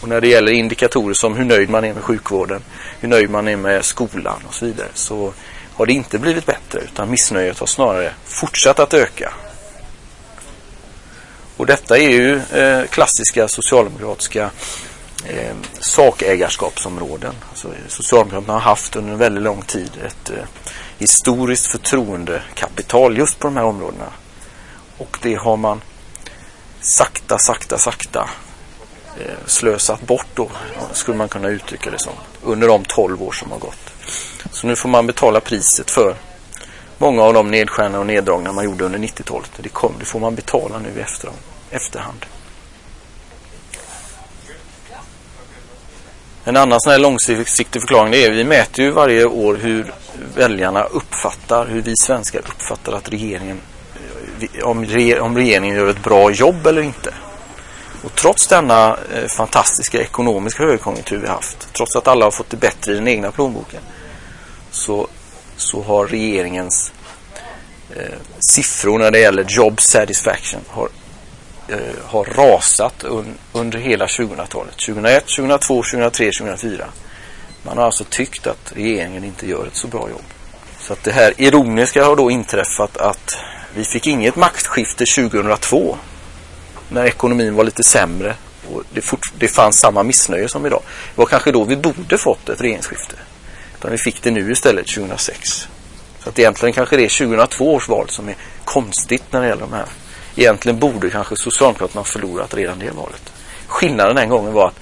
Och 0.00 0.08
när 0.08 0.20
det 0.20 0.28
gäller 0.28 0.52
indikatorer 0.52 1.14
som 1.14 1.36
hur 1.36 1.44
nöjd 1.44 1.70
man 1.70 1.84
är 1.84 1.94
med 1.94 2.02
sjukvården, 2.02 2.62
hur 3.00 3.08
nöjd 3.08 3.30
man 3.30 3.48
är 3.48 3.56
med 3.56 3.84
skolan 3.84 4.42
och 4.48 4.54
så 4.54 4.64
vidare 4.64 4.88
så 4.94 5.32
har 5.80 5.86
det 5.86 5.92
inte 5.92 6.18
blivit 6.18 6.46
bättre 6.46 6.80
utan 6.80 7.10
missnöjet 7.10 7.58
har 7.58 7.66
snarare 7.66 8.12
fortsatt 8.24 8.78
att 8.78 8.94
öka. 8.94 9.32
Och 11.56 11.66
detta 11.66 11.98
är 11.98 12.10
ju 12.10 12.36
eh, 12.36 12.86
klassiska 12.86 13.48
socialdemokratiska 13.48 14.50
eh, 15.26 15.54
sakägarskapsområden. 15.78 17.34
Alltså, 17.50 17.68
Socialdemokraterna 17.88 18.52
har 18.52 18.60
haft 18.60 18.96
under 18.96 19.12
en 19.12 19.18
väldigt 19.18 19.42
lång 19.42 19.62
tid 19.62 19.90
ett 20.06 20.30
eh, 20.30 20.44
historiskt 20.98 21.66
förtroendekapital 21.66 23.18
just 23.18 23.38
på 23.38 23.46
de 23.46 23.56
här 23.56 23.64
områdena. 23.64 24.12
Och 24.98 25.18
det 25.22 25.34
har 25.34 25.56
man 25.56 25.80
sakta, 26.80 27.38
sakta, 27.38 27.78
sakta 27.78 28.30
eh, 29.20 29.46
slösat 29.46 30.02
bort 30.02 30.28
då, 30.34 30.50
skulle 30.92 31.16
man 31.16 31.28
kunna 31.28 31.48
uttrycka 31.48 31.90
det 31.90 31.98
som, 31.98 32.12
under 32.42 32.68
de 32.68 32.84
12 32.84 33.22
år 33.22 33.32
som 33.32 33.50
har 33.50 33.58
gått. 33.58 33.90
Så 34.50 34.66
nu 34.66 34.76
får 34.76 34.88
man 34.88 35.06
betala 35.06 35.40
priset 35.40 35.90
för 35.90 36.14
många 36.98 37.22
av 37.22 37.34
de 37.34 37.50
nedskärningar 37.50 37.98
och 37.98 38.06
neddragningar 38.06 38.52
man 38.52 38.64
gjorde 38.64 38.84
under 38.84 38.98
90-talet. 38.98 39.50
Det, 39.56 39.62
det 39.98 40.04
får 40.04 40.20
man 40.20 40.34
betala 40.34 40.78
nu 40.78 41.00
i 41.00 41.02
efterhand. 41.70 42.26
En 46.44 46.56
annan 46.56 46.80
sån 46.80 46.92
här 46.92 46.98
långsiktig 46.98 47.82
förklaring 47.82 48.12
det 48.12 48.24
är 48.24 48.30
vi 48.30 48.44
mäter 48.44 48.84
ju 48.84 48.90
varje 48.90 49.24
år 49.24 49.54
hur 49.54 49.92
väljarna 50.36 50.82
uppfattar, 50.82 51.66
hur 51.66 51.82
vi 51.82 51.92
svenskar 51.96 52.38
uppfattar 52.38 52.92
att 52.92 53.12
regeringen 53.12 53.60
om, 54.62 54.84
regeringen 55.36 55.76
gör 55.76 55.90
ett 55.90 56.02
bra 56.02 56.30
jobb 56.30 56.66
eller 56.66 56.82
inte. 56.82 57.14
Och 58.04 58.14
trots 58.14 58.46
denna 58.46 58.96
eh, 59.14 59.26
fantastiska 59.28 60.00
ekonomiska 60.00 60.62
högkonjunktur 60.62 61.18
vi 61.18 61.28
haft, 61.28 61.72
trots 61.72 61.96
att 61.96 62.08
alla 62.08 62.24
har 62.26 62.30
fått 62.30 62.50
det 62.50 62.56
bättre 62.56 62.92
i 62.92 62.94
den 62.94 63.08
egna 63.08 63.30
plånboken, 63.30 63.80
så, 64.70 65.08
så 65.56 65.82
har 65.82 66.06
regeringens 66.06 66.92
eh, 67.96 68.18
siffror 68.38 68.98
när 68.98 69.10
det 69.10 69.18
gäller 69.18 69.44
job 69.48 69.80
satisfaction 69.80 70.60
har, 70.68 70.88
eh, 71.68 71.78
har 72.06 72.24
rasat 72.24 73.04
un, 73.04 73.34
under 73.52 73.78
hela 73.78 74.06
2000-talet. 74.06 74.76
2001, 74.86 75.26
2002, 75.26 75.82
2003, 75.82 76.30
2004. 76.38 76.86
Man 77.62 77.78
har 77.78 77.84
alltså 77.84 78.04
tyckt 78.04 78.46
att 78.46 78.72
regeringen 78.74 79.24
inte 79.24 79.48
gör 79.48 79.66
ett 79.66 79.76
så 79.76 79.86
bra 79.86 80.10
jobb. 80.10 80.24
Så 80.80 80.92
att 80.92 81.04
det 81.04 81.12
här 81.12 81.34
ironiska 81.36 82.04
har 82.04 82.16
då 82.16 82.30
inträffat 82.30 82.96
att 82.96 83.36
vi 83.74 83.84
fick 83.84 84.06
inget 84.06 84.36
maktskifte 84.36 85.04
2002 85.04 85.96
när 86.88 87.04
ekonomin 87.04 87.54
var 87.54 87.64
lite 87.64 87.82
sämre 87.82 88.34
och 88.72 88.82
det, 88.92 89.00
fort, 89.00 89.32
det 89.38 89.48
fanns 89.48 89.80
samma 89.80 90.02
missnöje 90.02 90.48
som 90.48 90.66
idag. 90.66 90.82
Det 91.14 91.20
var 91.20 91.26
kanske 91.26 91.52
då 91.52 91.64
vi 91.64 91.76
borde 91.76 92.18
fått 92.18 92.48
ett 92.48 92.60
regeringsskifte. 92.60 93.16
Utan 93.80 93.90
vi 93.90 93.98
fick 93.98 94.22
det 94.22 94.30
nu 94.30 94.52
istället 94.52 94.86
2006. 94.86 95.68
Så 96.22 96.28
att 96.28 96.38
egentligen 96.38 96.72
kanske 96.72 96.96
det 96.96 97.04
är 97.04 97.18
2002 97.18 97.74
års 97.74 97.88
val 97.88 98.08
som 98.08 98.28
är 98.28 98.36
konstigt 98.64 99.22
när 99.30 99.40
det 99.40 99.48
gäller 99.48 99.62
de 99.62 99.72
här. 99.72 99.86
Egentligen 100.36 100.78
borde 100.78 101.10
kanske 101.10 101.36
Socialdemokraterna 101.36 102.00
ha 102.00 102.04
förlorat 102.04 102.54
redan 102.54 102.78
det 102.78 102.90
valet. 102.90 103.32
Skillnaden 103.66 104.16
den 104.16 104.28
gången 104.28 104.52
var 104.52 104.68
att 104.68 104.80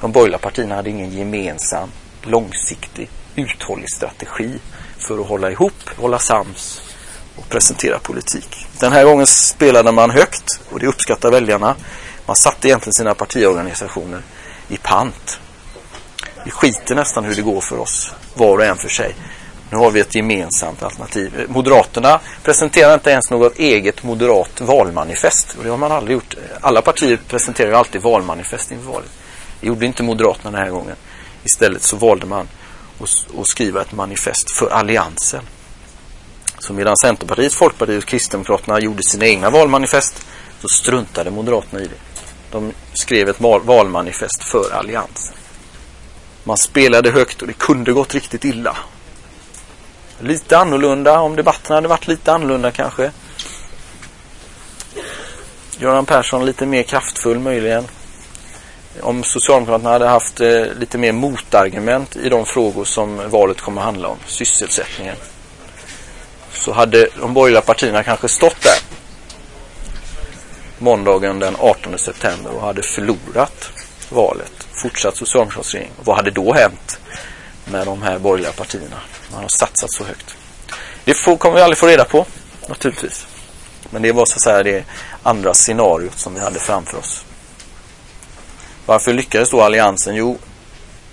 de 0.00 0.12
borgerliga 0.12 0.38
partierna 0.38 0.74
hade 0.74 0.90
ingen 0.90 1.10
gemensam, 1.10 1.88
långsiktig, 2.22 3.10
uthållig 3.36 3.90
strategi 3.90 4.58
för 4.98 5.20
att 5.20 5.26
hålla 5.26 5.50
ihop, 5.50 5.90
hålla 5.96 6.18
sams 6.18 6.80
och 7.36 7.48
presentera 7.48 7.98
politik. 7.98 8.66
Den 8.80 8.92
här 8.92 9.04
gången 9.04 9.26
spelade 9.26 9.92
man 9.92 10.10
högt 10.10 10.60
och 10.70 10.80
det 10.80 10.86
uppskattar 10.86 11.30
väljarna. 11.30 11.76
Man 12.26 12.36
satte 12.36 12.68
egentligen 12.68 12.94
sina 12.94 13.14
partiorganisationer 13.14 14.22
i 14.68 14.76
pant. 14.76 15.40
Vi 16.48 16.52
skiter 16.52 16.94
nästan 16.94 17.24
hur 17.24 17.34
det 17.34 17.42
går 17.42 17.60
för 17.60 17.78
oss, 17.78 18.12
var 18.34 18.58
och 18.58 18.64
en 18.64 18.76
för 18.76 18.88
sig. 18.88 19.14
Nu 19.70 19.76
har 19.76 19.90
vi 19.90 20.00
ett 20.00 20.14
gemensamt 20.14 20.82
alternativ. 20.82 21.46
Moderaterna 21.48 22.20
presenterar 22.42 22.94
inte 22.94 23.10
ens 23.10 23.30
något 23.30 23.58
eget 23.58 24.02
moderat 24.02 24.60
valmanifest. 24.60 25.54
Och 25.58 25.64
det 25.64 25.70
har 25.70 25.76
man 25.76 25.92
aldrig 25.92 26.14
gjort. 26.14 26.34
Alla 26.60 26.82
partier 26.82 27.18
presenterar 27.28 27.68
ju 27.68 27.74
alltid 27.74 28.02
valmanifest 28.02 28.70
inför 28.70 28.92
valet. 28.92 29.10
Det 29.60 29.66
gjorde 29.66 29.86
inte 29.86 30.02
Moderaterna 30.02 30.50
den 30.50 30.60
här 30.60 30.70
gången. 30.70 30.96
Istället 31.44 31.82
så 31.82 31.96
valde 31.96 32.26
man 32.26 32.48
att 33.38 33.46
skriva 33.46 33.80
ett 33.80 33.92
manifest 33.92 34.50
för 34.50 34.70
alliansen. 34.70 35.42
Så 36.58 36.72
medan 36.72 36.96
Centerpartiet, 36.96 37.54
Folkpartiet 37.54 38.02
och 38.02 38.08
Kristdemokraterna 38.08 38.80
gjorde 38.80 39.02
sina 39.02 39.26
egna 39.26 39.50
valmanifest 39.50 40.26
så 40.60 40.68
struntade 40.68 41.30
Moderaterna 41.30 41.82
i 41.82 41.86
det. 41.86 42.20
De 42.50 42.72
skrev 42.94 43.28
ett 43.28 43.40
valmanifest 43.40 44.44
för 44.44 44.74
alliansen. 44.74 45.34
Man 46.44 46.56
spelade 46.56 47.10
högt 47.10 47.42
och 47.42 47.48
det 47.48 47.58
kunde 47.58 47.92
gått 47.92 48.14
riktigt 48.14 48.44
illa. 48.44 48.76
Lite 50.20 50.58
annorlunda 50.58 51.20
om 51.20 51.36
debatten 51.36 51.74
hade 51.74 51.88
varit 51.88 52.08
lite 52.08 52.32
annorlunda 52.32 52.70
kanske. 52.70 53.10
Göran 55.78 56.06
Persson 56.06 56.46
lite 56.46 56.66
mer 56.66 56.82
kraftfull 56.82 57.38
möjligen. 57.38 57.86
Om 59.00 59.24
Socialdemokraterna 59.24 59.90
hade 59.90 60.08
haft 60.08 60.40
eh, 60.40 60.64
lite 60.78 60.98
mer 60.98 61.12
motargument 61.12 62.16
i 62.16 62.28
de 62.28 62.46
frågor 62.46 62.84
som 62.84 63.30
valet 63.30 63.60
kommer 63.60 63.80
att 63.80 63.84
handla 63.84 64.08
om. 64.08 64.18
Sysselsättningen 64.26 65.16
så 66.52 66.72
hade 66.72 67.08
de 67.20 67.34
borgerliga 67.34 67.62
partierna 67.62 68.04
kanske 68.04 68.28
stått 68.28 68.62
där 68.62 68.78
måndagen 70.78 71.38
den 71.38 71.56
18 71.58 71.98
september 71.98 72.50
och 72.50 72.60
hade 72.60 72.82
förlorat 72.82 73.70
valet. 74.08 74.52
Fortsatt 74.82 75.16
socialdemokratisk 75.16 75.74
regering. 75.74 75.92
Vad 76.04 76.16
hade 76.16 76.30
då 76.30 76.52
hänt 76.52 76.98
med 77.64 77.86
de 77.86 78.02
här 78.02 78.18
borgerliga 78.18 78.52
partierna? 78.52 79.00
Man 79.32 79.42
har 79.42 79.48
satsat 79.48 79.92
så 79.92 80.04
högt. 80.04 80.36
Det 81.04 81.14
får, 81.14 81.36
kommer 81.36 81.56
vi 81.56 81.62
aldrig 81.62 81.78
få 81.78 81.86
reda 81.86 82.04
på, 82.04 82.26
naturligtvis. 82.68 83.26
Men 83.90 84.02
det 84.02 84.12
var 84.12 84.26
så 84.26 84.34
att 84.34 84.42
säga 84.42 84.62
det 84.62 84.84
andra 85.22 85.54
scenariot 85.54 86.18
som 86.18 86.34
vi 86.34 86.40
hade 86.40 86.58
framför 86.58 86.98
oss. 86.98 87.24
Varför 88.86 89.12
lyckades 89.12 89.50
då 89.50 89.60
Alliansen? 89.60 90.14
Jo, 90.14 90.38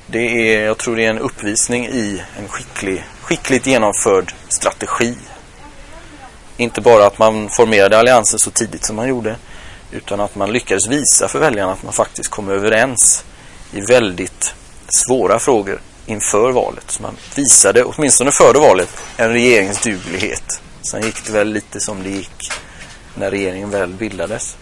det 0.07 0.55
är, 0.55 0.65
jag 0.65 0.77
tror 0.77 0.95
det 0.95 1.05
är 1.05 1.09
en 1.09 1.19
uppvisning 1.19 1.87
i 1.87 2.21
en 2.39 2.47
skicklig, 2.47 3.05
skickligt 3.21 3.67
genomförd 3.67 4.33
strategi 4.49 5.15
inte 6.57 6.81
bara 6.81 7.05
att 7.05 7.19
man 7.19 7.49
formerade 7.49 7.97
alliansen 7.97 8.39
så 8.39 8.51
tidigt 8.51 8.85
som 8.85 8.95
man 8.95 9.07
gjorde 9.07 9.35
utan 9.91 10.19
att 10.19 10.35
man 10.35 10.51
lyckades 10.51 10.87
visa 10.87 11.27
för 11.27 11.39
väljarna 11.39 11.71
att 11.71 11.83
man 11.83 11.93
faktiskt 11.93 12.29
kom 12.29 12.49
överens 12.49 13.23
i 13.71 13.81
väldigt 13.81 14.53
svåra 14.89 15.39
frågor 15.39 15.81
inför 16.05 16.51
valet. 16.51 16.91
Så 16.91 17.01
man 17.01 17.17
visade, 17.35 17.83
åtminstone 17.83 18.31
före 18.31 18.59
valet, 18.59 18.89
en 19.17 19.29
regeringsduglighet. 19.29 20.61
Sen 20.81 21.01
gick 21.01 21.25
det 21.25 21.31
väl 21.31 21.53
lite 21.53 21.79
som 21.79 22.03
det 22.03 22.09
gick 22.09 22.51
när 23.15 23.31
regeringen 23.31 23.69
väl 23.69 23.93
bildades. 23.93 24.57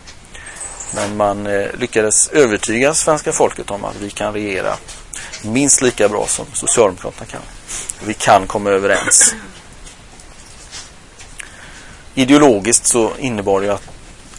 Men 0.95 1.17
man 1.17 1.47
eh, 1.47 1.67
lyckades 1.73 2.27
övertyga 2.27 2.93
svenska 2.93 3.31
folket 3.31 3.71
om 3.71 3.85
att 3.85 3.95
vi 3.95 4.09
kan 4.09 4.33
regera 4.33 4.75
minst 5.43 5.81
lika 5.81 6.09
bra 6.09 6.27
som 6.27 6.45
Socialdemokraterna 6.53 7.25
kan. 7.25 7.41
Vi 8.05 8.13
kan 8.13 8.47
komma 8.47 8.69
överens 8.69 9.35
ideologiskt 12.15 12.85
så 12.85 13.11
innebar 13.19 13.61
det 13.61 13.73
att, 13.73 13.89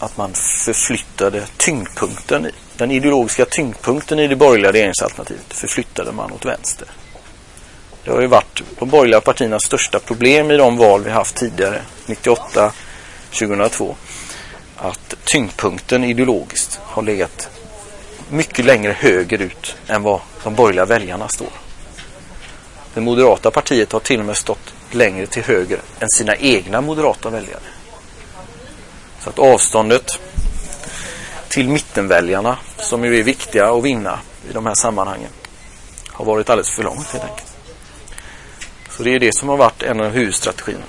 att 0.04 0.16
man 0.16 0.34
förflyttade 0.34 1.46
tyngdpunkten. 1.56 2.50
Den 2.76 2.90
ideologiska 2.90 3.44
tyngdpunkten 3.44 4.18
i 4.18 4.26
det 4.26 4.36
borgerliga 4.36 4.72
regeringsalternativet 4.72 5.54
förflyttade 5.54 6.12
man 6.12 6.32
åt 6.32 6.44
vänster. 6.44 6.88
Det 8.04 8.10
har 8.10 8.20
ju 8.20 8.26
varit 8.26 8.62
de 8.78 8.88
borgerliga 8.88 9.20
partiernas 9.20 9.64
största 9.64 9.98
problem 9.98 10.50
i 10.50 10.56
de 10.56 10.76
val 10.76 11.04
vi 11.04 11.10
haft 11.10 11.36
tidigare, 11.36 11.82
98, 12.06 12.72
2002. 13.30 13.96
Att 14.76 15.14
tyngdpunkten 15.24 16.04
ideologiskt 16.04 16.80
har 16.82 17.02
legat 17.02 17.48
mycket 18.28 18.64
längre 18.64 18.92
högerut 18.92 19.76
än 19.86 20.02
vad 20.02 20.20
de 20.44 20.54
borgerliga 20.54 20.84
väljarna 20.84 21.28
står. 21.28 21.48
Det 22.94 23.00
moderata 23.00 23.50
partiet 23.50 23.92
har 23.92 24.00
till 24.00 24.20
och 24.20 24.26
med 24.26 24.36
stått 24.36 24.74
längre 24.90 25.26
till 25.26 25.42
höger 25.42 25.80
än 26.00 26.08
sina 26.10 26.36
egna 26.36 26.80
moderata 26.80 27.30
väljare. 27.30 27.60
Så 29.24 29.30
att 29.30 29.38
avståndet 29.38 30.18
till 31.48 31.68
mittenväljarna, 31.68 32.58
som 32.78 33.04
ju 33.04 33.18
är 33.18 33.22
viktiga 33.22 33.70
att 33.70 33.84
vinna 33.84 34.18
i 34.50 34.52
de 34.52 34.66
här 34.66 34.74
sammanhangen, 34.74 35.30
har 36.08 36.24
varit 36.24 36.50
alldeles 36.50 36.70
för 36.70 36.82
långt 36.82 37.06
helt 37.06 37.24
enkelt. 37.24 37.52
Så 38.90 39.02
det 39.02 39.10
är 39.10 39.20
det 39.20 39.34
som 39.34 39.48
har 39.48 39.56
varit 39.56 39.82
en 39.82 40.00
av 40.00 40.10
huvudstrategierna. 40.10 40.84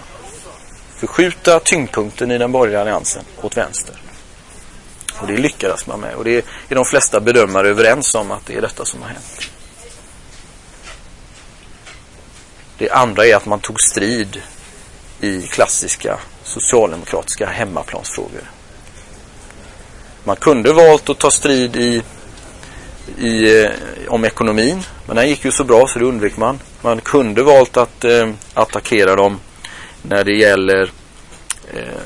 Förskjuta 0.98 1.60
tyngdpunkten 1.60 2.32
i 2.32 2.38
den 2.38 2.52
borgerliga 2.52 2.82
alliansen 2.82 3.24
åt 3.42 3.58
vänster. 3.58 3.96
Och 5.20 5.28
det 5.28 5.38
lyckades 5.38 5.88
man 5.88 6.00
med. 6.00 6.16
Och 6.16 6.24
det 6.24 6.46
är 6.70 6.76
de 6.76 6.86
flesta 6.86 7.20
bedömare 7.20 7.70
överens 7.70 8.16
om 8.16 8.32
att 8.32 8.46
det 8.46 8.58
är 8.58 8.62
detta 8.62 8.86
som 8.86 9.02
har 9.02 9.10
hänt. 9.10 9.52
Det 12.78 12.90
andra 12.90 13.26
är 13.26 13.36
att 13.36 13.46
man 13.46 13.60
tog 13.60 13.82
strid 13.82 14.42
i 15.22 15.42
klassiska 15.42 16.20
socialdemokratiska 16.46 17.46
hemmaplansfrågor. 17.46 18.52
Man 20.24 20.36
kunde 20.36 20.74
valt 20.74 21.10
att 21.10 21.20
ta 21.20 21.32
strid 21.32 21.76
i, 21.76 22.04
i, 23.18 23.64
eh, 23.64 23.72
om 24.08 24.26
ekonomin, 24.26 24.84
men 25.08 25.16
den 25.16 25.30
gick 25.30 25.46
ju 25.46 25.52
så 25.52 25.64
bra 25.64 25.88
så 25.88 26.00
det 26.00 26.06
undvek 26.06 26.38
man. 26.38 26.60
Man 26.82 27.02
kunde 27.02 27.44
valt 27.44 27.78
att 27.78 28.04
eh, 28.04 28.30
attackera 28.54 29.16
dem 29.16 29.40
när 30.02 30.24
det 30.24 30.34
gäller 30.34 30.92
eh, 31.74 32.02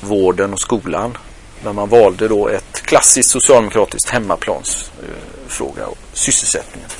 vården 0.00 0.52
och 0.52 0.60
skolan. 0.60 1.18
men 1.64 1.74
man 1.74 1.88
valde 1.88 2.28
då 2.28 2.48
ett 2.48 2.82
klassiskt 2.82 3.30
socialdemokratiskt 3.30 4.10
hemmaplansfråga, 4.10 5.82
eh, 5.82 5.88
sysselsättningen. 6.12 6.90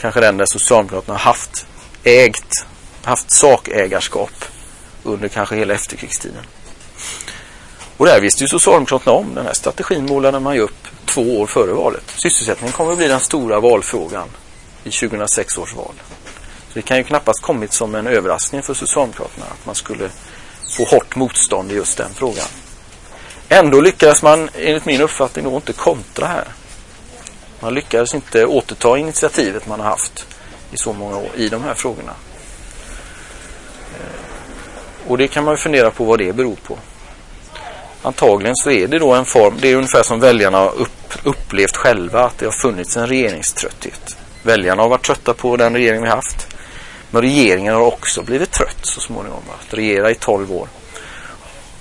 Kanske 0.00 0.20
den 0.20 0.36
där 0.36 0.46
Socialdemokraterna 0.46 1.18
haft 1.18 1.66
ägt, 2.04 2.66
haft 3.04 3.32
sakägarskap 3.32 4.44
under 5.02 5.28
kanske 5.28 5.56
hela 5.56 5.74
efterkrigstiden. 5.74 6.42
Och 7.96 8.06
det 8.06 8.12
här 8.12 8.20
visste 8.20 8.44
ju 8.44 8.48
Socialdemokraterna 8.48 9.12
om. 9.12 9.34
Den 9.34 9.46
här 9.46 9.52
strategin 9.52 10.06
målade 10.06 10.40
man 10.40 10.54
ju 10.54 10.60
upp 10.60 10.88
två 11.04 11.40
år 11.40 11.46
före 11.46 11.72
valet. 11.72 12.04
Sysselsättningen 12.16 12.72
kommer 12.72 12.92
att 12.92 12.98
bli 12.98 13.08
den 13.08 13.20
stora 13.20 13.60
valfrågan 13.60 14.28
i 14.84 14.90
2006 14.90 15.58
års 15.58 15.74
val. 15.74 15.94
Så 16.68 16.74
det 16.74 16.82
kan 16.82 16.96
ju 16.96 17.04
knappast 17.04 17.42
kommit 17.42 17.72
som 17.72 17.94
en 17.94 18.06
överraskning 18.06 18.62
för 18.62 18.74
Socialdemokraterna 18.74 19.46
att 19.46 19.66
man 19.66 19.74
skulle 19.74 20.10
få 20.76 20.84
hårt 20.84 21.16
motstånd 21.16 21.72
i 21.72 21.74
just 21.74 21.96
den 21.96 22.10
frågan. 22.14 22.46
Ändå 23.48 23.80
lyckades 23.80 24.22
man 24.22 24.50
enligt 24.54 24.84
min 24.84 25.00
uppfattning 25.00 25.44
då 25.44 25.56
inte 25.56 25.72
kontra 25.72 26.26
här. 26.26 26.48
Man 27.60 27.74
lyckades 27.74 28.14
inte 28.14 28.46
återta 28.46 28.98
initiativet 28.98 29.66
man 29.66 29.80
har 29.80 29.86
haft 29.86 30.26
i 30.72 30.76
så 30.76 30.92
många 30.92 31.16
år 31.16 31.30
i 31.36 31.48
de 31.48 31.62
här 31.62 31.74
frågorna. 31.74 32.12
Och 35.08 35.18
det 35.18 35.28
kan 35.28 35.44
man 35.44 35.54
ju 35.54 35.58
fundera 35.58 35.90
på 35.90 36.04
vad 36.04 36.18
det 36.18 36.32
beror 36.32 36.56
på. 36.56 36.78
Antagligen 38.02 38.56
så 38.56 38.70
är 38.70 38.88
det 38.88 38.98
då 38.98 39.12
en 39.12 39.24
form, 39.24 39.54
det 39.60 39.68
är 39.68 39.76
ungefär 39.76 40.02
som 40.02 40.20
väljarna 40.20 40.58
har 40.58 40.74
upp, 40.74 41.14
upplevt 41.22 41.76
själva 41.76 42.24
att 42.24 42.38
det 42.38 42.46
har 42.46 42.52
funnits 42.52 42.96
en 42.96 43.06
regeringströtthet. 43.06 44.16
Väljarna 44.42 44.82
har 44.82 44.88
varit 44.88 45.02
trötta 45.02 45.34
på 45.34 45.56
den 45.56 45.74
regering 45.74 46.02
vi 46.02 46.08
haft. 46.08 46.46
Men 47.10 47.22
regeringen 47.22 47.74
har 47.74 47.80
också 47.80 48.22
blivit 48.22 48.50
trött 48.50 48.78
så 48.82 49.00
småningom. 49.00 49.42
Att 49.60 49.74
regera 49.74 50.10
i 50.10 50.14
12 50.14 50.52
år. 50.52 50.68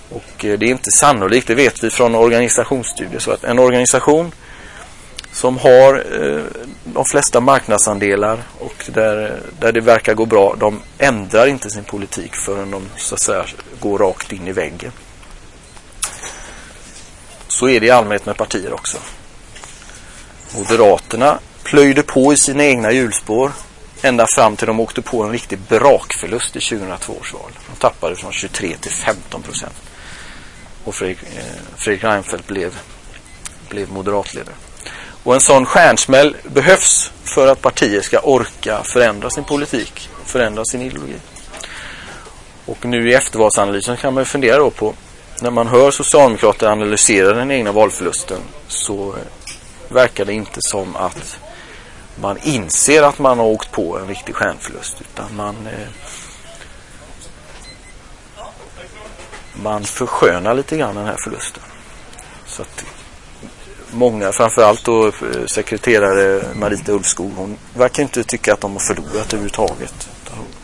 Och 0.09 0.45
eh, 0.45 0.59
det 0.59 0.65
är 0.65 0.69
inte 0.69 0.91
sannolikt, 0.91 1.47
det 1.47 1.55
vet 1.55 1.83
vi 1.83 1.89
från 1.89 2.15
organisationsstudier, 2.15 3.19
så 3.19 3.31
att 3.31 3.43
en 3.43 3.59
organisation 3.59 4.31
som 5.33 5.57
har 5.57 6.05
eh, 6.21 6.43
de 6.83 7.05
flesta 7.05 7.39
marknadsandelar 7.39 8.43
och 8.59 8.85
där, 8.93 9.41
där 9.59 9.71
det 9.71 9.81
verkar 9.81 10.13
gå 10.13 10.25
bra, 10.25 10.55
de 10.59 10.81
ändrar 10.97 11.47
inte 11.47 11.69
sin 11.69 11.83
politik 11.83 12.35
förrän 12.35 12.71
de 12.71 12.89
så 12.97 13.15
att 13.15 13.21
säga 13.21 13.45
går 13.79 13.97
rakt 13.97 14.31
in 14.31 14.47
i 14.47 14.51
väggen. 14.51 14.91
Så 17.47 17.69
är 17.69 17.79
det 17.79 17.85
i 17.85 17.89
allmänhet 17.89 18.25
med 18.25 18.37
partier 18.37 18.73
också. 18.73 18.97
Moderaterna 20.55 21.39
plöjde 21.63 22.03
på 22.03 22.33
i 22.33 22.37
sina 22.37 22.63
egna 22.63 22.91
hjulspår 22.91 23.51
ända 24.01 24.27
fram 24.27 24.55
till 24.55 24.67
de 24.67 24.79
åkte 24.79 25.01
på 25.01 25.23
en 25.23 25.31
riktig 25.31 25.59
brakförlust 25.59 26.55
i 26.55 26.59
2002 26.59 27.13
års 27.13 27.33
val. 27.33 27.51
De 27.69 27.75
tappade 27.79 28.15
från 28.15 28.31
23 28.31 28.77
till 28.77 28.91
15 28.91 29.41
procent. 29.41 29.75
Och 30.83 30.95
Fredrik, 30.95 31.23
eh, 31.23 31.43
Fredrik 31.77 32.03
Reinfeldt 32.03 32.47
blev, 32.47 32.79
blev 33.69 33.91
moderatledare. 33.91 34.55
Och 35.23 35.33
en 35.33 35.41
sån 35.41 35.65
stjärnsmäll 35.65 36.35
behövs 36.43 37.11
för 37.23 37.47
att 37.47 37.61
partier 37.61 38.01
ska 38.01 38.19
orka 38.19 38.83
förändra 38.83 39.29
sin 39.29 39.43
politik, 39.43 40.09
förändra 40.25 40.65
sin 40.65 40.81
ideologi. 40.81 41.15
Och 42.65 42.85
nu 42.85 43.09
i 43.09 43.13
eftervalsanalysen 43.13 43.97
kan 43.97 44.13
man 44.13 44.25
fundera 44.25 44.57
då 44.57 44.69
på 44.69 44.93
när 45.41 45.51
man 45.51 45.67
hör 45.67 45.91
Socialdemokrater 45.91 46.67
analysera 46.67 47.33
den 47.33 47.51
egna 47.51 47.71
valförlusten 47.71 48.39
så 48.67 49.15
verkar 49.89 50.25
det 50.25 50.33
inte 50.33 50.59
som 50.61 50.95
att 50.95 51.39
man 52.15 52.37
inser 52.43 53.03
att 53.03 53.19
man 53.19 53.39
har 53.39 53.45
åkt 53.45 53.71
på 53.71 53.97
en 53.97 54.07
riktig 54.07 54.35
stjärnförlust 54.35 55.01
utan 55.01 55.35
man 55.35 55.55
eh, 55.67 55.87
man 59.53 59.83
förskönar 59.83 60.53
lite 60.53 60.77
grann 60.77 60.95
den 60.95 61.05
här 61.05 61.17
förlusten. 61.23 61.63
Så 62.47 62.61
att 62.61 62.85
många, 63.93 64.31
framförallt 64.31 64.83
då 64.83 65.07
eh, 65.07 65.13
sekreterare 65.47 66.43
Marita 66.55 66.91
Ulfskog, 66.91 67.31
hon 67.35 67.57
verkar 67.73 68.03
inte 68.03 68.23
tycka 68.23 68.53
att 68.53 68.61
de 68.61 68.71
har 68.71 68.79
förlorat 68.79 69.33
överhuvudtaget. 69.33 70.09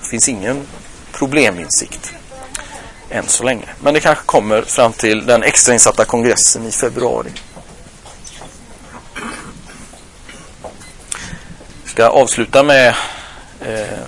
Det 0.01 0.07
finns 0.09 0.29
ingen 0.29 0.67
probleminsikt 1.11 2.13
än 3.09 3.27
så 3.27 3.43
länge. 3.43 3.65
Men 3.79 3.93
det 3.93 3.99
kanske 3.99 4.25
kommer 4.25 4.61
fram 4.61 4.93
till 4.93 5.25
den 5.25 5.43
extrainsatta 5.43 6.05
kongressen 6.05 6.65
i 6.65 6.71
februari. 6.71 7.29
Jag 11.83 11.91
ska 11.91 12.07
avsluta 12.07 12.63
med 12.63 12.95
eh, 13.61 13.99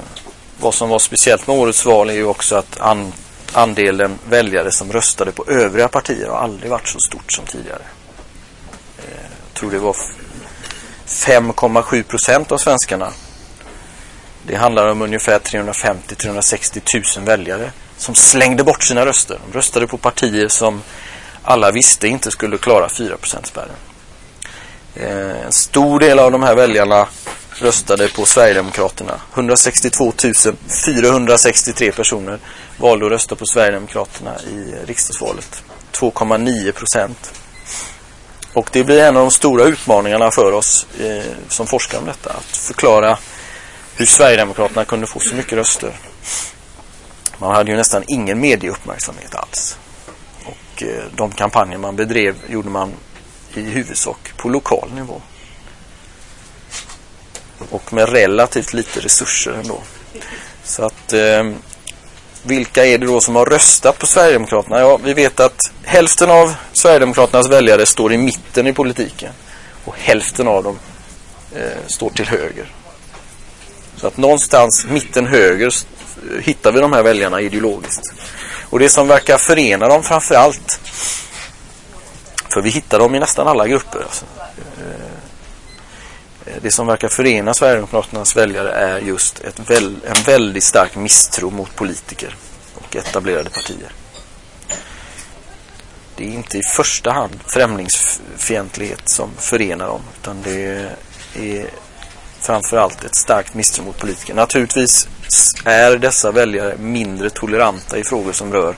vad 0.60 0.74
som 0.74 0.90
var 0.90 1.00
speciellt 1.00 1.48
med 1.48 1.58
årets 1.58 1.86
val 1.86 2.10
är 2.10 2.14
ju 2.14 2.26
också 2.26 2.56
att 2.56 2.80
an, 2.80 3.14
andelen 3.54 4.20
väljare 4.30 4.72
som 4.72 4.92
röstade 4.92 5.32
på 5.32 5.46
övriga 5.48 5.88
partier 5.88 6.28
har 6.28 6.38
aldrig 6.38 6.72
varit 6.72 6.88
så 6.88 7.00
stort 7.00 7.32
som 7.32 7.46
tidigare. 7.46 7.82
Jag 9.62 9.70
tror 9.70 9.80
det 9.80 9.86
var 9.86 9.96
5,7 11.08 12.04
procent 12.04 12.52
av 12.52 12.58
svenskarna. 12.58 13.12
Det 14.44 14.56
handlar 14.56 14.88
om 14.88 15.02
ungefär 15.02 15.40
350-360 15.40 17.18
000 17.18 17.26
väljare 17.26 17.72
som 17.98 18.16
slängde 18.16 18.64
bort 18.64 18.84
sina 18.84 19.06
röster. 19.06 19.40
De 19.46 19.58
röstade 19.58 19.88
på 19.88 19.98
partier 19.98 20.48
som 20.48 20.82
alla 21.44 21.72
visste 21.72 22.08
inte 22.08 22.32
skulle 22.32 22.58
klara 22.58 22.88
4%-spärren. 22.88 23.76
Eh, 24.96 25.46
en 25.46 25.52
stor 25.52 26.00
del 26.00 26.20
av 26.20 26.32
de 26.32 26.44
här 26.44 26.56
väljarna 26.56 27.08
röstade 27.54 28.08
på 28.08 28.26
Sverigedemokraterna. 28.26 29.22
162 29.34 30.14
463 30.86 31.92
personer 31.92 32.40
valde 32.78 33.06
att 33.06 33.12
rösta 33.12 33.36
på 33.36 33.46
Sverigedemokraterna 33.46 34.40
i 34.40 34.76
riksdagsvalet. 34.86 35.64
2,9 35.92 36.72
procent. 36.72 37.41
Och 38.54 38.70
det 38.72 38.84
blir 38.84 39.02
en 39.02 39.18
av 39.18 39.22
de 39.22 39.32
stora 39.32 39.64
utmaningarna 39.64 40.32
för 40.32 40.52
oss 40.52 40.88
eh, 41.00 41.32
som 41.48 41.68
forskar 41.68 42.00
om 42.00 42.06
detta. 42.06 42.30
Att 42.30 42.58
förklara 42.58 43.18
hur 43.96 44.06
Sverigedemokraterna 44.06 44.86
kunde 44.86 45.08
få 45.08 45.20
så 45.20 45.36
mycket 45.36 45.54
röster. 45.54 45.94
Man 47.38 47.56
hade 47.56 47.72
ju 47.72 47.78
nästan 47.78 48.04
ingen 48.08 48.40
medieuppmärksamhet 48.40 49.36
alls. 49.36 49.78
Och 50.46 50.84
eh, 50.84 51.04
de 51.16 51.32
kampanjer 51.32 51.78
man 51.78 51.96
bedrev 51.96 52.36
gjorde 52.50 52.70
man 52.70 52.94
i 53.54 53.62
huvudsak 53.62 54.34
på 54.38 54.50
lokal 54.50 54.90
nivå. 54.94 55.22
Och 57.70 57.94
med 57.94 58.10
relativt 58.10 58.74
lite 58.74 59.00
resurser 59.00 59.52
ändå. 59.52 59.82
Så 60.64 60.86
att 60.86 61.14
eh, 61.14 61.52
vilka 62.44 62.86
är 62.86 62.98
det 62.98 63.06
då 63.06 63.22
som 63.22 63.36
har 63.36 63.46
röstat 63.46 64.00
på 64.00 64.08
Sverigedemokraterna? 64.08 64.80
Ja, 64.80 64.98
vi 65.04 65.14
vet 65.14 65.40
att 65.40 65.60
hälften 65.84 66.30
av 66.30 66.54
Sverigedemokraternas 66.74 67.50
väljare 67.50 67.86
står 67.86 68.14
i 68.14 68.18
mitten 68.18 68.68
i 68.68 68.74
politiken. 68.74 69.34
Och 69.86 69.96
hälften 69.98 70.48
av 70.48 70.64
dem 70.64 70.80
eh, 71.56 71.88
står 71.88 72.10
till 72.10 72.28
höger. 72.28 72.72
Så 73.96 74.08
att 74.08 74.18
någonstans 74.18 74.86
mitten 74.90 75.28
höger 75.28 75.68
eh, 75.68 76.44
hittar 76.44 76.72
vi 76.72 76.80
de 76.80 76.94
här 76.94 77.04
väljarna 77.04 77.42
ideologiskt. 77.42 78.14
Och 78.70 78.80
det 78.80 78.90
som 78.90 79.08
verkar 79.08 79.38
förena 79.38 79.88
dem 79.88 80.04
framför 80.04 80.36
allt, 80.36 80.80
för 82.54 82.62
vi 82.62 82.70
hittar 82.70 83.00
dem 83.00 83.16
i 83.16 83.20
nästan 83.20 83.48
alla 83.48 83.68
grupper. 83.68 84.00
Alltså. 84.00 84.26
Det 86.62 86.72
som 86.72 86.88
verkar 86.88 87.10
förena 87.10 87.54
Sverigedemokraternas 87.54 88.36
väljare 88.36 88.72
är 88.72 89.00
just 89.00 89.40
ett 89.40 89.70
väl, 89.70 89.96
en 90.06 90.24
väldigt 90.26 90.64
stark 90.64 90.96
misstro 90.96 91.50
mot 91.50 91.76
politiker 91.76 92.36
och 92.76 92.96
etablerade 92.96 93.50
partier. 93.50 93.92
Det 96.16 96.24
är 96.24 96.30
inte 96.30 96.58
i 96.58 96.62
första 96.64 97.12
hand 97.12 97.40
främlingsfientlighet 97.46 99.10
som 99.10 99.30
förenar 99.38 99.88
dem 99.88 100.02
utan 100.22 100.42
det 100.44 100.90
är 101.36 101.70
framförallt 102.40 103.04
ett 103.04 103.16
starkt 103.16 103.54
misstro 103.54 103.84
mot 103.84 103.98
politiker. 103.98 104.34
Naturligtvis 104.34 105.08
är 105.66 105.98
dessa 105.98 106.32
väljare 106.32 106.78
mindre 106.78 107.30
toleranta 107.30 107.98
i 107.98 108.04
frågor 108.04 108.32
som 108.32 108.54
rör 108.54 108.76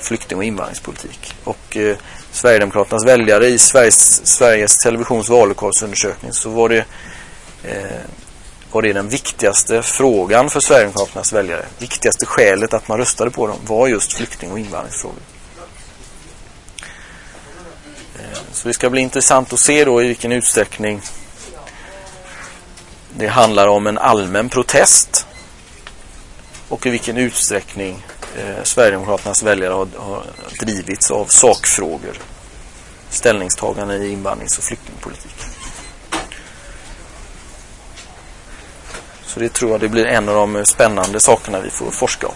flykting- 0.00 0.38
och 0.38 0.44
invandringspolitik. 0.44 1.34
Och 1.44 1.76
eh, 1.76 1.96
Sverigedemokraternas 2.32 3.06
väljare 3.06 3.46
i 3.46 3.58
Sveriges, 3.58 4.26
Sveriges 4.26 4.78
Televisions 4.78 5.28
vallokalsundersökning 5.28 6.32
så 6.32 6.50
var 6.50 6.68
det, 6.68 6.84
Eh, 7.62 8.00
var 8.72 8.82
det 8.82 8.92
den 8.92 9.08
viktigaste 9.08 9.82
frågan 9.82 10.50
för 10.50 10.60
Sverigedemokraternas 10.60 11.32
väljare. 11.32 11.66
Viktigaste 11.78 12.26
skälet 12.26 12.74
att 12.74 12.88
man 12.88 12.98
röstade 12.98 13.30
på 13.30 13.46
dem 13.46 13.56
var 13.66 13.88
just 13.88 14.12
flykting- 14.12 14.52
och 14.52 14.58
invandringsfrågor. 14.58 15.22
Eh, 18.18 18.38
så 18.52 18.68
det 18.68 18.74
ska 18.74 18.90
bli 18.90 19.00
intressant 19.00 19.52
att 19.52 19.60
se 19.60 19.84
då 19.84 20.02
i 20.02 20.06
vilken 20.06 20.32
utsträckning 20.32 21.00
det 23.16 23.26
handlar 23.26 23.66
om 23.66 23.86
en 23.86 23.98
allmän 23.98 24.48
protest 24.48 25.26
och 26.68 26.86
i 26.86 26.90
vilken 26.90 27.16
utsträckning 27.16 28.04
eh, 28.38 28.62
Sverigedemokraternas 28.62 29.42
väljare 29.42 29.72
har, 29.72 29.88
har 29.96 30.24
drivits 30.60 31.10
av 31.10 31.26
sakfrågor. 31.26 32.18
Ställningstagande 33.10 33.96
i 33.96 34.12
invandrings 34.12 34.58
och 34.58 34.64
flyktingpolitik. 34.64 35.37
Så 39.28 39.40
det 39.40 39.52
tror 39.52 39.70
jag 39.70 39.80
det 39.80 39.88
blir 39.88 40.06
en 40.06 40.28
av 40.28 40.34
de 40.34 40.66
spännande 40.66 41.20
sakerna 41.20 41.60
vi 41.60 41.70
får 41.70 41.90
forska 41.90 42.26
om. 42.26 42.34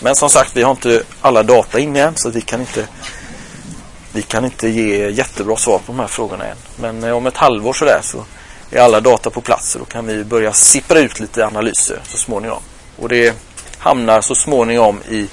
Men 0.00 0.16
som 0.16 0.30
sagt, 0.30 0.56
vi 0.56 0.62
har 0.62 0.70
inte 0.70 1.02
alla 1.20 1.42
data 1.42 1.78
inne 1.78 2.00
än 2.00 2.16
så 2.16 2.30
vi 2.30 2.40
kan 2.40 2.60
inte 2.60 2.86
vi 4.12 4.22
kan 4.22 4.44
inte 4.44 4.68
ge 4.68 5.10
jättebra 5.10 5.56
svar 5.56 5.78
på 5.78 5.92
de 5.92 5.98
här 5.98 6.06
frågorna 6.06 6.44
än. 6.44 6.56
Men 6.76 7.04
eh, 7.04 7.16
om 7.16 7.26
ett 7.26 7.36
halvår 7.36 7.72
sådär 7.72 8.00
så 8.02 8.24
är 8.70 8.80
alla 8.80 9.00
data 9.00 9.30
på 9.30 9.40
plats 9.40 9.74
och 9.74 9.80
då 9.80 9.84
kan 9.84 10.06
vi 10.06 10.24
börja 10.24 10.52
sippra 10.52 10.98
ut 10.98 11.20
lite 11.20 11.46
analyser 11.46 12.00
så 12.04 12.16
småningom. 12.16 12.62
Och 12.96 13.08
det 13.08 13.34
hamnar 13.78 14.20
så 14.20 14.34
småningom 14.34 15.00
i 15.08 15.28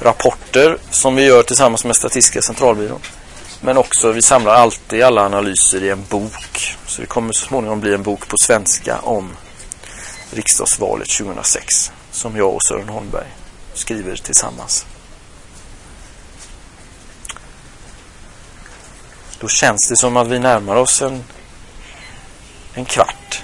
rapporter 0.00 0.78
som 0.90 1.16
vi 1.16 1.24
gör 1.24 1.42
tillsammans 1.42 1.84
med 1.84 1.96
Statistiska 1.96 2.42
centralbyrån. 2.42 3.00
Men 3.60 3.76
också, 3.76 4.12
vi 4.12 4.22
samlar 4.22 4.54
alltid 4.54 5.02
alla 5.02 5.24
analyser 5.24 5.84
i 5.84 5.90
en 5.90 6.04
bok. 6.08 6.76
Så 6.86 7.00
det 7.00 7.06
kommer 7.06 7.32
så 7.32 7.46
småningom 7.46 7.80
bli 7.80 7.94
en 7.94 8.02
bok 8.02 8.28
på 8.28 8.36
svenska 8.38 8.98
om 8.98 9.30
riksdagsvalet 10.34 11.08
2006. 11.08 11.92
Som 12.10 12.36
jag 12.36 12.54
och 12.54 12.62
Sören 12.62 12.88
Holmberg 12.88 13.26
skriver 13.74 14.16
tillsammans. 14.16 14.86
Då 19.40 19.48
känns 19.48 19.88
det 19.88 19.96
som 19.96 20.16
att 20.16 20.28
vi 20.28 20.38
närmar 20.38 20.76
oss 20.76 21.02
en, 21.02 21.24
en 22.74 22.84
kvart. 22.84 23.42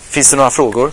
Finns 0.00 0.30
det 0.30 0.36
några 0.36 0.50
frågor? 0.50 0.90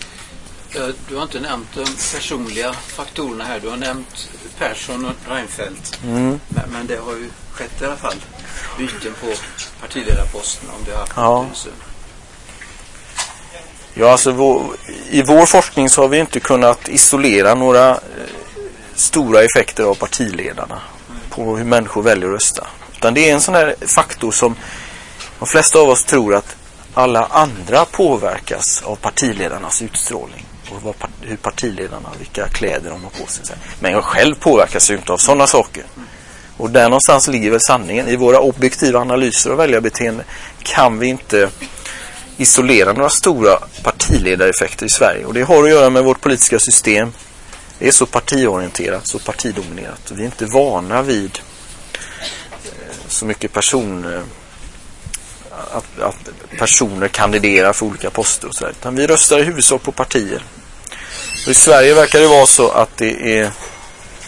Du 1.08 1.16
har 1.16 1.22
inte 1.22 1.40
nämnt 1.40 1.68
de 1.74 1.84
personliga 1.84 2.72
faktorerna 2.72 3.44
här. 3.44 3.60
Du 3.60 3.68
har 3.68 3.76
nämnt 3.76 4.28
Persson 4.58 5.04
och 5.04 5.12
Reinfeldt. 5.28 6.00
Mm. 6.04 6.40
Men, 6.48 6.70
men 6.70 6.86
det 6.86 6.96
har 6.96 7.12
ju 7.12 7.30
skett 7.52 7.82
i 7.82 7.84
alla 7.84 7.96
fall 7.96 8.16
byten 8.78 9.14
på 9.20 9.26
partiledarposten 9.80 10.70
om 10.70 10.84
det 10.84 10.92
har 10.92 10.98
haft 10.98 11.12
Ja. 11.16 11.46
Ja, 13.98 14.12
alltså 14.12 14.32
vår, 14.32 14.64
i 15.10 15.22
vår 15.22 15.46
forskning 15.46 15.90
så 15.90 16.00
har 16.00 16.08
vi 16.08 16.18
inte 16.18 16.40
kunnat 16.40 16.88
isolera 16.88 17.54
några 17.54 17.90
eh, 17.90 17.96
stora 18.94 19.42
effekter 19.42 19.84
av 19.84 19.94
partiledarna 19.94 20.80
på 21.30 21.56
hur 21.56 21.64
människor 21.64 22.02
väljer 22.02 22.28
att 22.28 22.34
rösta. 22.34 22.66
Utan 22.96 23.14
det 23.14 23.30
är 23.30 23.34
en 23.34 23.40
sån 23.40 23.54
här 23.54 23.74
faktor 23.86 24.32
som 24.32 24.56
de 25.38 25.46
flesta 25.46 25.78
av 25.78 25.88
oss 25.88 26.04
tror 26.04 26.34
att 26.34 26.56
alla 26.94 27.24
andra 27.24 27.84
påverkas 27.84 28.82
av 28.82 28.96
partiledarnas 28.96 29.82
utstrålning 29.82 30.44
och 30.70 30.82
vad, 30.82 30.94
hur 31.20 31.36
partiledarna, 31.36 32.08
vilka 32.18 32.48
kläder 32.48 32.90
de 32.90 33.04
har 33.04 33.10
på 33.10 33.26
sig. 33.26 33.56
Men 33.80 33.92
jag 33.92 34.04
själv 34.04 34.34
påverkas 34.34 34.90
ju 34.90 34.96
inte 34.96 35.12
av 35.12 35.18
sådana 35.18 35.46
saker. 35.46 35.84
Och 36.56 36.70
där 36.70 36.88
någonstans 36.88 37.28
ligger 37.28 37.50
väl 37.50 37.60
sanningen. 37.60 38.08
I 38.08 38.16
våra 38.16 38.40
objektiva 38.40 39.00
analyser 39.00 39.50
av 39.50 39.56
väljarbeteende 39.56 40.24
kan 40.62 40.98
vi 40.98 41.06
inte 41.06 41.50
isolera 42.36 42.92
några 42.92 43.10
stora 43.10 43.58
partiledareffekter 43.82 44.86
i 44.86 44.88
Sverige. 44.88 45.24
Och 45.24 45.34
det 45.34 45.42
har 45.42 45.64
att 45.64 45.70
göra 45.70 45.90
med 45.90 46.04
vårt 46.04 46.20
politiska 46.20 46.58
system. 46.58 47.12
Det 47.78 47.88
är 47.88 47.92
så 47.92 48.06
partiorienterat, 48.06 49.06
så 49.06 49.18
partidominerat. 49.18 50.10
Vi 50.10 50.22
är 50.22 50.26
inte 50.26 50.46
vana 50.46 51.02
vid 51.02 51.38
eh, 52.64 52.70
så 53.08 53.24
mycket 53.24 53.52
person, 53.52 54.14
eh, 54.14 54.20
att, 55.50 56.00
att 56.00 56.30
personer 56.58 57.08
kandiderar 57.08 57.72
för 57.72 57.86
olika 57.86 58.10
poster 58.10 58.48
och 58.48 58.54
så 58.54 58.64
där. 58.64 58.70
Utan 58.70 58.96
vi 58.96 59.06
röstar 59.06 59.38
i 59.38 59.42
huvudsak 59.42 59.82
på 59.82 59.92
partier. 59.92 60.44
Och 61.46 61.50
I 61.50 61.54
Sverige 61.54 61.94
verkar 61.94 62.20
det 62.20 62.26
vara 62.26 62.46
så 62.46 62.70
att 62.70 62.96
det 62.96 63.38
är 63.38 63.50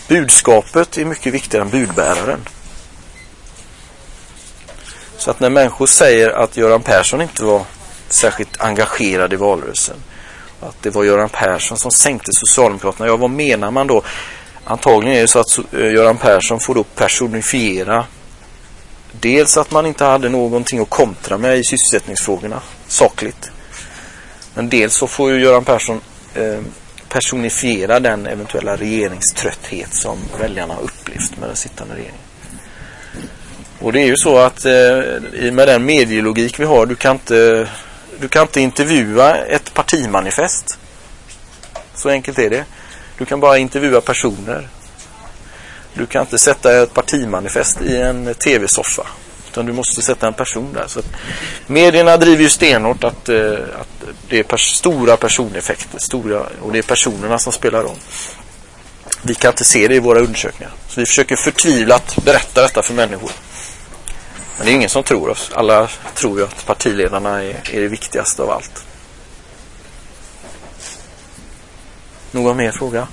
budskapet 0.09 0.99
är 0.99 1.05
mycket 1.05 1.35
viktigare 1.35 1.65
än 1.65 1.71
budbäraren. 1.71 2.41
Så 5.19 5.31
att 5.31 5.41
när 5.41 5.51
människor 5.51 5.87
säger 5.87 6.31
att 6.31 6.57
Göran 6.57 6.83
Persson 6.83 7.21
inte 7.21 7.45
var 7.45 7.65
särskilt 8.13 8.61
engagerad 8.61 9.33
i 9.33 9.37
valrörelsen. 9.37 9.97
Att 10.61 10.83
det 10.83 10.91
var 10.91 11.05
Göran 11.05 11.29
Persson 11.29 11.79
som 11.79 11.91
sänkte 11.91 12.33
Socialdemokraterna. 12.33 13.07
Ja, 13.07 13.17
vad 13.17 13.31
menar 13.31 13.71
man 13.71 13.87
då? 13.87 14.03
Antagligen 14.65 15.17
är 15.17 15.21
det 15.21 15.29
så 15.29 15.39
att 15.39 15.59
eh, 15.73 15.93
Göran 15.93 16.17
Persson 16.17 16.61
får 16.61 16.75
då 16.75 16.85
personifiera 16.85 18.05
dels 19.13 19.57
att 19.57 19.71
man 19.71 19.87
inte 19.87 20.05
hade 20.05 20.29
någonting 20.29 20.81
att 20.81 20.91
kontra 20.91 21.39
med 21.39 21.59
i 21.59 21.65
sysselsättningsfrågorna 21.65 22.61
sakligt. 22.89 23.51
Men 24.55 24.69
dels 24.69 24.95
så 24.95 25.07
får 25.07 25.31
ju 25.31 25.41
Göran 25.41 25.65
Persson 25.65 26.01
eh, 26.35 26.61
personifiera 27.09 28.01
den 28.01 28.27
eventuella 28.27 28.77
regeringströtthet 28.77 29.95
som 29.95 30.19
väljarna 30.41 30.75
har 30.75 30.83
upplevt 30.83 31.39
med 31.39 31.49
den 31.49 31.57
sittande 31.57 31.95
regeringen. 31.95 32.21
Och 33.79 33.93
det 33.93 34.01
är 34.01 34.07
ju 34.07 34.17
så 34.17 34.39
att 34.39 34.65
eh, 34.65 35.53
med 35.53 35.69
den 35.69 35.85
medielogik 35.85 36.61
vi 36.61 36.65
har, 36.65 36.87
du 36.87 36.95
kan 36.95 37.13
inte 37.13 37.69
du 38.21 38.29
kan 38.29 38.43
inte 38.43 38.61
intervjua 38.61 39.37
ett 39.37 39.75
partimanifest. 39.75 40.79
Så 41.95 42.09
enkelt 42.09 42.39
är 42.39 42.51
det. 42.51 42.65
Du 43.19 43.25
kan 43.25 43.41
bara 43.41 43.59
intervjua 43.59 44.01
personer. 44.01 44.69
Du 45.95 46.07
kan 46.07 46.21
inte 46.23 46.39
sätta 46.39 46.83
ett 46.83 46.95
partimanifest 46.95 47.81
i 47.81 47.97
en 47.97 48.35
tv-soffa. 48.35 49.07
Utan 49.51 49.67
du 49.67 49.73
måste 49.73 50.03
sätta 50.03 50.27
en 50.27 50.35
person 50.35 50.73
där. 50.73 50.85
Så 50.87 50.99
att 50.99 51.07
medierna 51.67 52.17
driver 52.17 52.43
ju 52.43 52.49
stenhårt 52.49 53.05
att, 53.05 53.29
eh, 53.29 53.53
att 53.81 53.89
det 54.29 54.39
är 54.39 54.43
pers- 54.43 54.75
stora 54.75 55.17
personeffekter. 55.17 55.99
Stora, 55.99 56.43
och 56.63 56.73
det 56.73 56.79
är 56.79 56.83
personerna 56.83 57.39
som 57.39 57.53
spelar 57.53 57.83
roll. 57.83 57.97
Vi 59.23 59.35
kan 59.35 59.51
inte 59.53 59.65
se 59.65 59.89
det 59.89 59.95
i 59.95 59.99
våra 59.99 60.19
undersökningar. 60.21 60.73
Så 60.89 61.01
vi 61.01 61.07
försöker 61.07 61.37
förtvivlat 61.37 62.17
berätta 62.25 62.63
detta 62.63 62.83
för 62.83 62.95
människor. 62.95 63.31
Men 64.59 64.67
det 64.67 64.73
är 64.73 64.75
ingen 64.75 64.89
som 64.89 65.03
tror 65.03 65.29
oss. 65.29 65.51
Alla 65.55 65.89
tror 66.15 66.39
ju 66.39 66.45
att 66.45 66.67
partiledarna 66.67 67.43
är, 67.43 67.71
är 67.73 67.81
det 67.81 67.89
viktigaste 67.89 68.43
av 68.43 68.51
allt. 68.51 68.85
Någon 72.31 72.57
mer 72.57 72.73
fråga? 72.73 73.09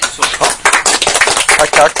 Så. 0.00 0.22
Tack, 1.58 1.70
tack. 1.70 1.97